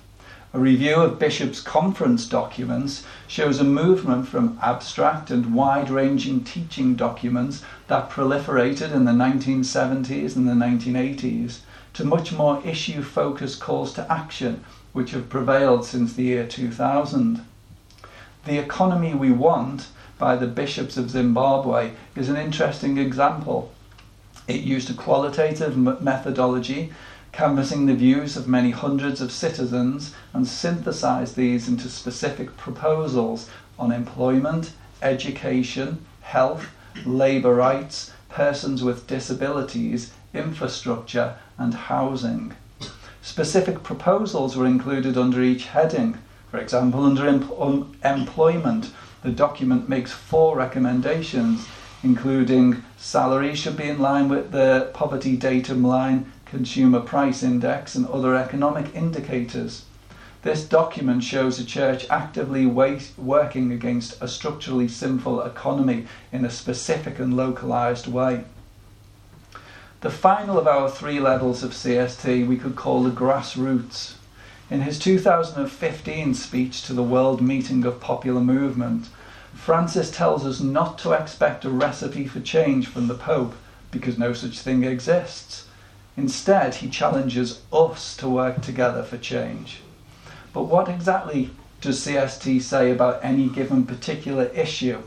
A 0.56 0.60
review 0.60 1.02
of 1.02 1.18
Bishops' 1.18 1.60
Conference 1.60 2.28
documents 2.28 3.04
shows 3.28 3.60
a 3.60 3.64
movement 3.64 4.28
from 4.28 4.60
abstract 4.62 5.32
and 5.32 5.56
wide 5.56 5.90
ranging 5.90 6.44
teaching 6.44 6.94
documents 6.94 7.64
that 7.88 8.12
proliferated 8.12 8.94
in 8.94 9.06
the 9.06 9.14
1970s 9.14 10.36
and 10.36 10.48
the 10.48 10.54
1980s 10.54 11.62
to 11.96 12.06
much 12.06 12.34
more 12.34 12.62
issue 12.64 13.02
focused 13.02 13.62
calls 13.62 13.94
to 13.94 14.12
action, 14.14 14.64
which 14.92 15.10
have 15.10 15.28
prevailed 15.28 15.88
since 15.88 16.14
the 16.14 16.22
year 16.22 16.46
2000. 16.46 17.44
The 18.46 18.60
Economy 18.60 19.16
We 19.16 19.32
Want 19.32 19.88
by 20.20 20.36
the 20.36 20.46
Bishops 20.46 20.98
of 20.98 21.10
Zimbabwe 21.10 21.94
is 22.16 22.30
an 22.30 22.38
interesting 22.38 23.00
example. 23.00 23.72
It 24.48 24.62
used 24.62 24.92
a 24.92 24.94
qualitative 24.94 25.76
methodology 25.76 26.92
canvassing 27.34 27.88
the 27.88 27.96
views 27.96 28.38
of 28.38 28.48
many 28.48 28.70
hundreds 28.70 29.20
of 29.20 29.32
citizens 29.32 30.14
and 30.34 30.48
synthesize 30.48 31.34
these 31.34 31.68
into 31.68 31.90
specific 31.90 32.56
proposals 32.56 33.50
on 33.78 33.92
employment, 33.92 34.72
education, 35.02 36.06
health, 36.22 36.68
labour 37.06 37.56
rights, 37.56 38.12
persons 38.30 38.84
with 38.84 39.08
disabilities, 39.08 40.14
infrastructure, 40.34 41.36
and 41.58 41.74
housing. 41.74 42.54
Specific 43.22 43.82
proposals 43.84 44.56
were 44.56 44.68
included 44.68 45.18
under 45.18 45.42
each 45.42 45.66
heading. 45.66 46.20
For 46.52 46.60
example, 46.60 47.04
under 47.04 47.28
em- 47.28 47.50
um, 47.60 47.98
employment, 48.06 48.92
the 49.24 49.32
document 49.32 49.90
makes 49.90 50.12
four 50.12 50.56
recommendations, 50.56 51.66
including 52.04 52.84
salary 52.98 53.56
should 53.56 53.78
be 53.78 53.88
in 53.88 54.00
line 54.00 54.28
with 54.30 54.52
the 54.52 54.92
poverty 54.94 55.36
datum 55.36 55.84
line, 55.84 56.32
consumer 56.54 57.00
price 57.00 57.42
index, 57.42 57.96
and 57.96 58.06
other 58.06 58.36
economic 58.36 58.94
indicators. 58.94 59.86
This 60.44 60.64
document 60.64 61.24
shows 61.24 61.58
the 61.58 61.64
church 61.64 62.06
actively 62.12 62.68
working 62.68 63.72
against 63.72 64.22
a 64.22 64.28
structurally 64.28 64.88
sinful 64.88 65.42
economy 65.42 66.06
in 66.32 66.46
a 66.46 66.52
specific 66.52 67.18
and 67.18 67.36
localized 67.36 68.06
way. 68.06 68.44
The 70.02 70.12
final 70.12 70.60
of 70.60 70.68
our 70.68 70.92
three 70.92 71.20
levels 71.20 71.64
of 71.64 71.72
CST 71.72 72.46
we 72.46 72.58
could 72.58 72.76
call 72.76 73.02
the 73.02 73.10
grassroots. 73.10 74.14
In 74.70 74.82
his 74.82 75.00
2015 75.00 76.36
speech 76.36 76.84
to 76.84 76.94
the 76.94 77.02
World 77.02 77.42
Meeting 77.42 77.84
of 77.84 78.00
Popular 78.00 78.42
Movement, 78.42 79.08
Francis 79.56 80.12
tells 80.12 80.46
us 80.46 80.60
not 80.60 81.00
to 81.00 81.14
expect 81.14 81.66
a 81.66 81.72
recipe 81.72 82.28
for 82.28 82.42
change 82.42 82.88
from 82.88 83.08
the 83.08 83.16
Pope 83.16 83.56
because 83.90 84.20
no 84.20 84.34
such 84.34 84.60
thing 84.60 84.84
exists. 84.84 85.66
Instead, 86.16 86.76
he 86.76 86.90
challenges 86.90 87.62
us 87.72 88.16
to 88.18 88.30
work 88.30 88.62
together 88.62 89.04
for 89.04 89.18
change. 89.18 89.80
But 90.54 90.64
what 90.64 90.88
exactly 90.88 91.50
does 91.82 92.06
CST 92.06 92.62
say 92.62 92.92
about 92.92 93.20
any 93.24 93.50
given 93.50 93.86
particular 93.86 94.46
issue? 94.54 95.02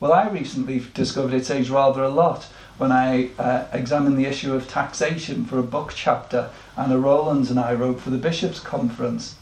Well, 0.00 0.14
I 0.14 0.28
recently 0.28 0.82
discovered 0.94 1.34
it 1.34 1.44
says 1.44 1.68
rather 1.68 2.02
a 2.02 2.08
lot 2.08 2.48
when 2.78 2.90
I 2.90 3.28
uh, 3.38 3.66
examined 3.70 4.16
the 4.16 4.24
issue 4.24 4.54
of 4.54 4.66
taxation 4.66 5.44
for 5.44 5.58
a 5.58 5.62
book 5.62 5.92
chapter 5.94 6.48
Anna 6.74 6.98
Rowlands 6.98 7.50
and 7.50 7.60
I 7.60 7.74
wrote 7.74 8.00
for 8.00 8.08
the 8.08 8.16
Bishops' 8.16 8.60
Conference. 8.60 9.34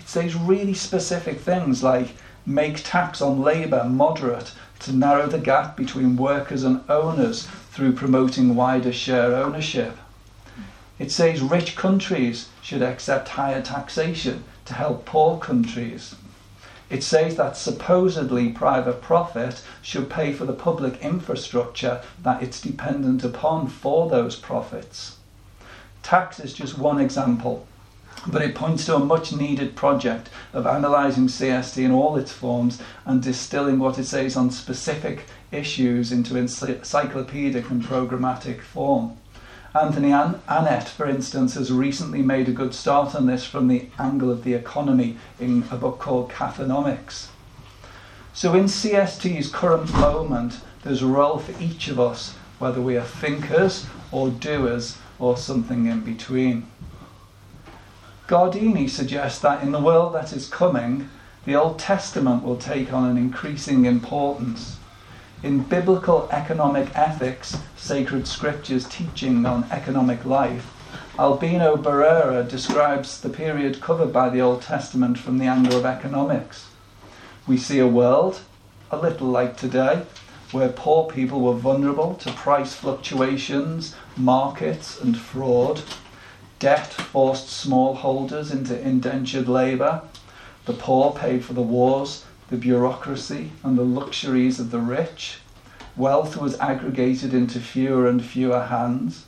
It 0.00 0.08
says 0.08 0.34
really 0.34 0.72
specific 0.72 1.40
things 1.40 1.82
like 1.82 2.16
make 2.46 2.82
tax 2.82 3.20
on 3.20 3.42
labour 3.42 3.84
moderate 3.84 4.52
to 4.78 4.92
narrow 4.92 5.26
the 5.26 5.38
gap 5.38 5.76
between 5.76 6.16
workers 6.16 6.64
and 6.64 6.82
owners 6.88 7.46
through 7.78 7.92
promoting 7.92 8.56
wider 8.56 8.92
share 8.92 9.36
ownership. 9.36 9.96
It 10.98 11.12
says 11.12 11.40
rich 11.40 11.76
countries 11.76 12.48
should 12.60 12.82
accept 12.82 13.28
higher 13.28 13.62
taxation 13.62 14.42
to 14.64 14.74
help 14.74 15.06
poor 15.06 15.38
countries. 15.38 16.16
It 16.90 17.04
says 17.04 17.36
that 17.36 17.56
supposedly 17.56 18.48
private 18.48 19.00
profit 19.00 19.62
should 19.80 20.10
pay 20.10 20.32
for 20.32 20.44
the 20.44 20.52
public 20.52 21.00
infrastructure 21.02 22.02
that 22.20 22.42
it's 22.42 22.60
dependent 22.60 23.22
upon 23.22 23.68
for 23.68 24.10
those 24.10 24.34
profits. 24.34 25.18
Tax 26.02 26.40
is 26.40 26.52
just 26.52 26.78
one 26.78 26.98
example, 26.98 27.64
but 28.26 28.42
it 28.42 28.56
points 28.56 28.86
to 28.86 28.96
a 28.96 28.98
much 28.98 29.32
needed 29.32 29.76
project 29.76 30.30
of 30.52 30.66
analysing 30.66 31.28
CST 31.28 31.84
in 31.84 31.92
all 31.92 32.16
its 32.16 32.32
forms 32.32 32.82
and 33.04 33.22
distilling 33.22 33.78
what 33.78 34.00
it 34.00 34.06
says 34.06 34.36
on 34.36 34.50
specific 34.50 35.26
issues 35.52 36.12
into 36.12 36.36
encyclopedic 36.36 37.70
and 37.70 37.82
programmatic 37.82 38.60
form. 38.60 39.16
Anthony 39.74 40.12
An- 40.12 40.40
for 40.86 41.06
instance, 41.06 41.54
has 41.54 41.70
recently 41.70 42.22
made 42.22 42.48
a 42.48 42.52
good 42.52 42.74
start 42.74 43.14
on 43.14 43.26
this 43.26 43.44
from 43.44 43.68
the 43.68 43.86
angle 43.98 44.30
of 44.30 44.42
the 44.42 44.54
economy 44.54 45.16
in 45.38 45.64
a 45.70 45.76
book 45.76 45.98
called 45.98 46.30
Cathonomics. 46.30 47.28
So, 48.32 48.54
in 48.54 48.64
CST's 48.64 49.50
current 49.50 49.92
moment, 49.92 50.60
there's 50.82 51.02
a 51.02 51.06
role 51.06 51.38
for 51.38 51.60
each 51.62 51.88
of 51.88 52.00
us, 52.00 52.34
whether 52.58 52.80
we 52.80 52.96
are 52.96 53.04
thinkers 53.04 53.86
or 54.10 54.30
doers 54.30 54.96
or 55.18 55.36
something 55.36 55.86
in 55.86 56.00
between. 56.00 56.66
Guardini 58.26 58.88
suggests 58.88 59.40
that 59.40 59.62
in 59.62 59.72
the 59.72 59.80
world 59.80 60.14
that 60.14 60.32
is 60.32 60.48
coming, 60.48 61.08
the 61.44 61.56
Old 61.56 61.78
Testament 61.78 62.42
will 62.42 62.56
take 62.56 62.92
on 62.92 63.08
an 63.08 63.16
increasing 63.16 63.84
importance. 63.84 64.77
In 65.40 65.62
biblical 65.62 66.28
economic 66.32 66.88
ethics, 66.96 67.56
sacred 67.76 68.26
scriptures 68.26 68.88
teaching 68.88 69.46
on 69.46 69.68
economic 69.70 70.24
life, 70.24 70.66
Albino 71.16 71.76
Barrera 71.76 72.48
describes 72.48 73.20
the 73.20 73.28
period 73.28 73.80
covered 73.80 74.12
by 74.12 74.30
the 74.30 74.40
Old 74.40 74.62
Testament 74.62 75.16
from 75.16 75.38
the 75.38 75.46
angle 75.46 75.78
of 75.78 75.86
economics. 75.86 76.66
We 77.46 77.56
see 77.56 77.78
a 77.78 77.86
world, 77.86 78.40
a 78.90 78.96
little 78.96 79.28
like 79.28 79.56
today, 79.56 80.02
where 80.50 80.70
poor 80.70 81.08
people 81.08 81.40
were 81.40 81.54
vulnerable 81.54 82.14
to 82.14 82.32
price 82.32 82.74
fluctuations, 82.74 83.94
markets, 84.16 85.00
and 85.00 85.16
fraud. 85.16 85.82
Debt 86.58 86.88
forced 86.92 87.46
smallholders 87.46 88.50
into 88.50 88.76
indentured 88.80 89.48
labour. 89.48 90.02
The 90.64 90.72
poor 90.72 91.12
paid 91.12 91.44
for 91.44 91.52
the 91.52 91.62
wars, 91.62 92.24
the 92.48 92.56
bureaucracy, 92.56 93.52
and 93.62 93.76
the 93.76 93.84
luxuries 93.84 94.58
of 94.58 94.70
the 94.70 94.78
rich. 94.78 95.38
Wealth 95.96 96.36
was 96.36 96.58
aggregated 96.58 97.34
into 97.34 97.60
fewer 97.60 98.08
and 98.08 98.24
fewer 98.24 98.66
hands. 98.66 99.26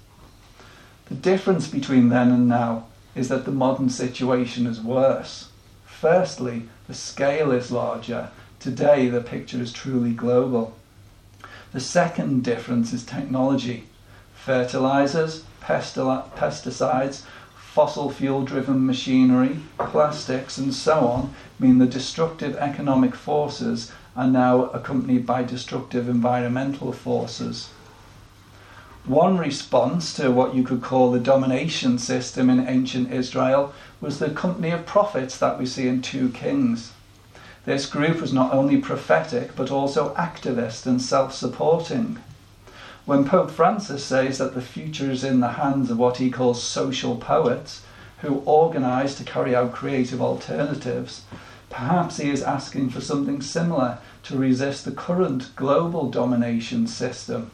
The 1.07 1.15
difference 1.15 1.69
between 1.69 2.09
then 2.09 2.31
and 2.31 2.49
now 2.49 2.87
is 3.15 3.29
that 3.29 3.45
the 3.45 3.51
modern 3.51 3.91
situation 3.91 4.67
is 4.67 4.81
worse. 4.81 5.51
Firstly, 5.85 6.69
the 6.87 6.95
scale 6.95 7.51
is 7.51 7.71
larger. 7.71 8.31
Today, 8.59 9.09
the 9.09 9.21
picture 9.21 9.61
is 9.61 9.73
truly 9.73 10.13
global. 10.13 10.75
The 11.73 11.81
second 11.81 12.43
difference 12.43 12.93
is 12.93 13.05
technology. 13.05 13.85
Fertilizers, 14.35 15.45
pesticides, 15.61 17.23
fossil 17.73 18.11
fuel 18.11 18.43
driven 18.43 18.85
machinery, 18.85 19.57
plastics, 19.79 20.59
and 20.59 20.75
so 20.75 21.07
on 21.07 21.33
mean 21.61 21.79
the 21.79 21.87
destructive 21.87 22.57
economic 22.57 23.15
forces 23.15 23.93
are 24.17 24.27
now 24.27 24.65
accompanied 24.71 25.25
by 25.25 25.45
destructive 25.45 26.09
environmental 26.09 26.93
forces. 26.93 27.71
One 29.05 29.39
response 29.39 30.13
to 30.15 30.33
what 30.33 30.57
you 30.57 30.65
could 30.65 30.83
call 30.83 31.13
the 31.13 31.21
domination 31.21 31.99
system 31.99 32.51
in 32.51 32.67
ancient 32.67 33.13
Israel 33.13 33.73
was 34.01 34.19
the 34.19 34.31
company 34.31 34.71
of 34.73 34.85
prophets 34.85 35.39
that 35.39 35.57
we 35.57 35.65
see 35.65 35.87
in 35.87 36.03
2 36.03 36.31
Kings. 36.31 36.91
This 37.67 37.87
group 37.87 38.21
was 38.21 38.33
not 38.33 38.53
only 38.53 38.79
prophetic 38.79 39.55
but 39.55 39.71
also 39.71 40.13
activist 40.17 40.87
and 40.87 41.01
self 41.01 41.33
supporting. 41.33 42.19
When 43.07 43.25
Pope 43.25 43.51
Francis 43.51 44.05
says 44.05 44.37
that 44.39 44.55
the 44.55 44.61
future 44.61 45.11
is 45.11 45.25
in 45.25 45.41
the 45.41 45.53
hands 45.53 45.91
of 45.91 45.99
what 45.99 46.19
he 46.19 46.31
calls 46.31 46.63
social 46.63 47.17
poets, 47.17 47.81
who 48.19 48.43
organise 48.45 49.15
to 49.15 49.25
carry 49.25 49.57
out 49.57 49.73
creative 49.73 50.21
alternatives, 50.21 51.23
perhaps 51.71 52.19
he 52.19 52.29
is 52.29 52.43
asking 52.43 52.91
for 52.91 53.01
something 53.01 53.41
similar 53.41 53.99
to 54.25 54.37
resist 54.37 54.85
the 54.85 54.93
current 54.93 55.57
global 55.57 56.11
domination 56.11 56.87
system. 56.87 57.51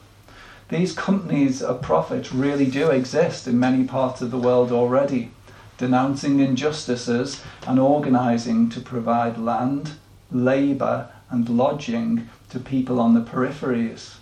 These 0.68 0.94
companies 0.94 1.62
of 1.62 1.80
profit 1.80 2.32
really 2.32 2.66
do 2.66 2.90
exist 2.90 3.46
in 3.46 3.60
many 3.60 3.84
parts 3.84 4.20
of 4.20 4.32
the 4.32 4.38
world 4.38 4.72
already, 4.72 5.30
denouncing 5.78 6.40
injustices 6.40 7.40
and 7.68 7.78
organising 7.78 8.68
to 8.70 8.80
provide 8.80 9.38
land, 9.38 9.92
labour, 10.32 11.08
and 11.30 11.48
lodging 11.48 12.28
to 12.50 12.58
people 12.58 12.98
on 12.98 13.14
the 13.14 13.20
peripheries 13.20 14.16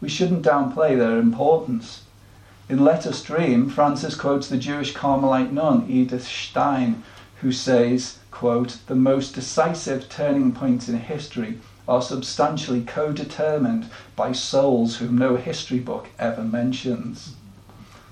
we 0.00 0.08
shouldn't 0.08 0.44
downplay 0.44 0.96
their 0.96 1.18
importance. 1.18 2.02
In 2.68 2.84
Let 2.84 3.06
Us 3.06 3.22
Dream, 3.22 3.68
Francis 3.68 4.14
quotes 4.14 4.48
the 4.48 4.56
Jewish 4.56 4.94
Carmelite 4.94 5.52
nun 5.52 5.86
Edith 5.88 6.26
Stein, 6.26 7.02
who 7.40 7.52
says, 7.52 8.18
quote, 8.30 8.78
the 8.86 8.94
most 8.94 9.34
decisive 9.34 10.08
turning 10.08 10.52
points 10.52 10.88
in 10.88 10.98
history 10.98 11.58
are 11.88 12.00
substantially 12.00 12.82
co-determined 12.82 13.90
by 14.14 14.32
souls 14.32 14.98
whom 14.98 15.18
no 15.18 15.36
history 15.36 15.80
book 15.80 16.08
ever 16.18 16.44
mentions. 16.44 17.34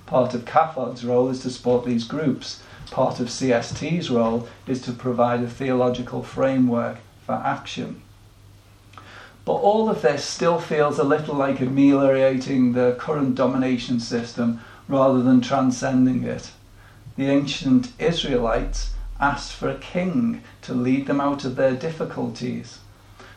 Part 0.07 0.34
of 0.34 0.45
CAFOD's 0.45 1.05
role 1.05 1.28
is 1.28 1.41
to 1.43 1.51
support 1.51 1.84
these 1.84 2.05
groups. 2.05 2.61
Part 2.91 3.20
of 3.20 3.28
CST's 3.28 4.11
role 4.11 4.49
is 4.66 4.80
to 4.82 4.93
provide 4.93 5.43
a 5.43 5.49
theological 5.49 6.22
framework 6.22 6.97
for 7.24 7.34
action. 7.34 8.03
But 9.49 9.62
all 9.62 9.88
of 9.88 10.03
this 10.03 10.26
still 10.26 10.61
feels 10.61 10.99
a 10.99 11.05
little 11.05 11.34
like 11.34 11.62
ameliorating 11.62 12.74
the 12.74 12.96
current 12.99 13.34
domination 13.34 13.99
system 13.99 14.61
rather 14.88 15.22
than 15.22 15.40
transcending 15.40 16.22
it. 16.24 16.51
The 17.16 17.30
ancient 17.30 17.92
Israelites 17.99 18.92
asked 19.18 19.55
for 19.55 19.70
a 19.70 19.78
king 19.78 20.42
to 20.61 20.74
lead 20.74 21.07
them 21.07 21.18
out 21.18 21.46
of 21.46 21.57
their 21.57 21.72
difficulties. 21.72 22.80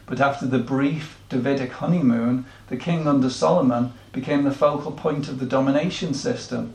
But 0.05 0.19
after 0.19 0.45
the 0.45 0.59
brief 0.59 1.17
Davidic 1.29 1.71
honeymoon, 1.71 2.43
the 2.67 2.75
king 2.75 3.07
under 3.07 3.29
Solomon 3.29 3.93
became 4.11 4.43
the 4.43 4.51
focal 4.51 4.91
point 4.91 5.29
of 5.29 5.39
the 5.39 5.45
domination 5.45 6.13
system. 6.13 6.73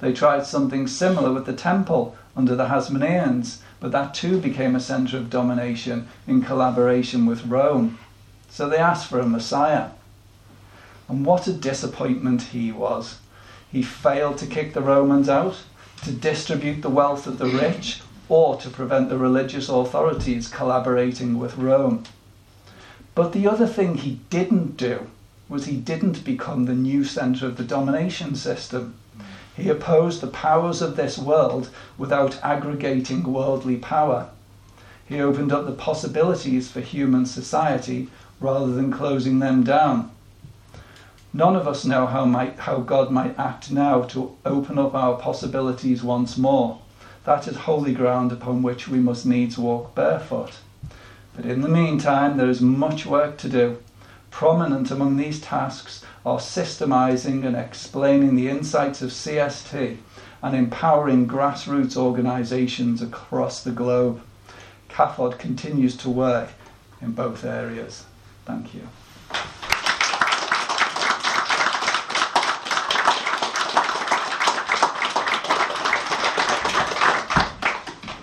They 0.00 0.12
tried 0.12 0.44
something 0.44 0.86
similar 0.86 1.32
with 1.32 1.46
the 1.46 1.54
temple 1.54 2.14
under 2.36 2.54
the 2.54 2.66
Hasmoneans, 2.66 3.60
but 3.80 3.90
that 3.92 4.12
too 4.12 4.38
became 4.38 4.76
a 4.76 4.80
centre 4.80 5.16
of 5.16 5.30
domination 5.30 6.08
in 6.26 6.42
collaboration 6.42 7.24
with 7.24 7.46
Rome. 7.46 7.98
So 8.54 8.68
they 8.68 8.76
asked 8.76 9.08
for 9.08 9.18
a 9.18 9.26
Messiah. 9.26 9.88
And 11.08 11.26
what 11.26 11.48
a 11.48 11.52
disappointment 11.52 12.40
he 12.40 12.70
was. 12.70 13.18
He 13.72 13.82
failed 13.82 14.38
to 14.38 14.46
kick 14.46 14.74
the 14.74 14.80
Romans 14.80 15.28
out, 15.28 15.64
to 16.04 16.12
distribute 16.12 16.80
the 16.80 16.88
wealth 16.88 17.26
of 17.26 17.38
the 17.38 17.48
rich, 17.48 18.00
or 18.28 18.56
to 18.58 18.70
prevent 18.70 19.08
the 19.08 19.18
religious 19.18 19.68
authorities 19.68 20.46
collaborating 20.46 21.36
with 21.36 21.58
Rome. 21.58 22.04
But 23.16 23.32
the 23.32 23.48
other 23.48 23.66
thing 23.66 23.96
he 23.96 24.20
didn't 24.30 24.76
do 24.76 25.08
was 25.48 25.66
he 25.66 25.76
didn't 25.76 26.24
become 26.24 26.66
the 26.66 26.74
new 26.74 27.02
centre 27.02 27.46
of 27.46 27.56
the 27.56 27.64
domination 27.64 28.36
system. 28.36 28.94
He 29.56 29.68
opposed 29.68 30.20
the 30.20 30.28
powers 30.28 30.80
of 30.80 30.94
this 30.94 31.18
world 31.18 31.70
without 31.98 32.38
aggregating 32.44 33.24
worldly 33.24 33.78
power. 33.78 34.28
He 35.06 35.20
opened 35.20 35.52
up 35.52 35.66
the 35.66 35.72
possibilities 35.72 36.70
for 36.70 36.80
human 36.80 37.26
society 37.26 38.08
rather 38.40 38.72
than 38.72 38.92
closing 38.92 39.38
them 39.38 39.62
down. 39.62 40.10
None 41.32 41.56
of 41.56 41.66
us 41.66 41.84
know 41.84 42.06
how, 42.06 42.24
might, 42.24 42.58
how 42.60 42.78
God 42.78 43.10
might 43.10 43.38
act 43.38 43.72
now 43.72 44.02
to 44.02 44.36
open 44.44 44.78
up 44.78 44.94
our 44.94 45.16
possibilities 45.16 46.04
once 46.04 46.38
more. 46.38 46.80
That 47.24 47.48
is 47.48 47.56
holy 47.56 47.92
ground 47.92 48.30
upon 48.30 48.62
which 48.62 48.86
we 48.86 48.98
must 48.98 49.26
needs 49.26 49.58
walk 49.58 49.94
barefoot. 49.94 50.52
But 51.34 51.46
in 51.46 51.62
the 51.62 51.68
meantime, 51.68 52.36
there 52.36 52.48
is 52.48 52.60
much 52.60 53.04
work 53.04 53.36
to 53.38 53.48
do. 53.48 53.78
Prominent 54.30 54.90
among 54.90 55.16
these 55.16 55.40
tasks 55.40 56.04
are 56.24 56.38
systemizing 56.38 57.44
and 57.44 57.56
explaining 57.56 58.36
the 58.36 58.48
insights 58.48 59.02
of 59.02 59.10
CST 59.10 59.96
and 60.42 60.54
empowering 60.54 61.26
grassroots 61.26 61.96
organizations 61.96 63.02
across 63.02 63.64
the 63.64 63.72
globe. 63.72 64.20
CAFOD 64.88 65.38
continues 65.38 65.96
to 65.96 66.10
work 66.10 66.50
in 67.00 67.12
both 67.12 67.44
areas. 67.44 68.04
Thank 68.46 68.74
you. 68.74 68.86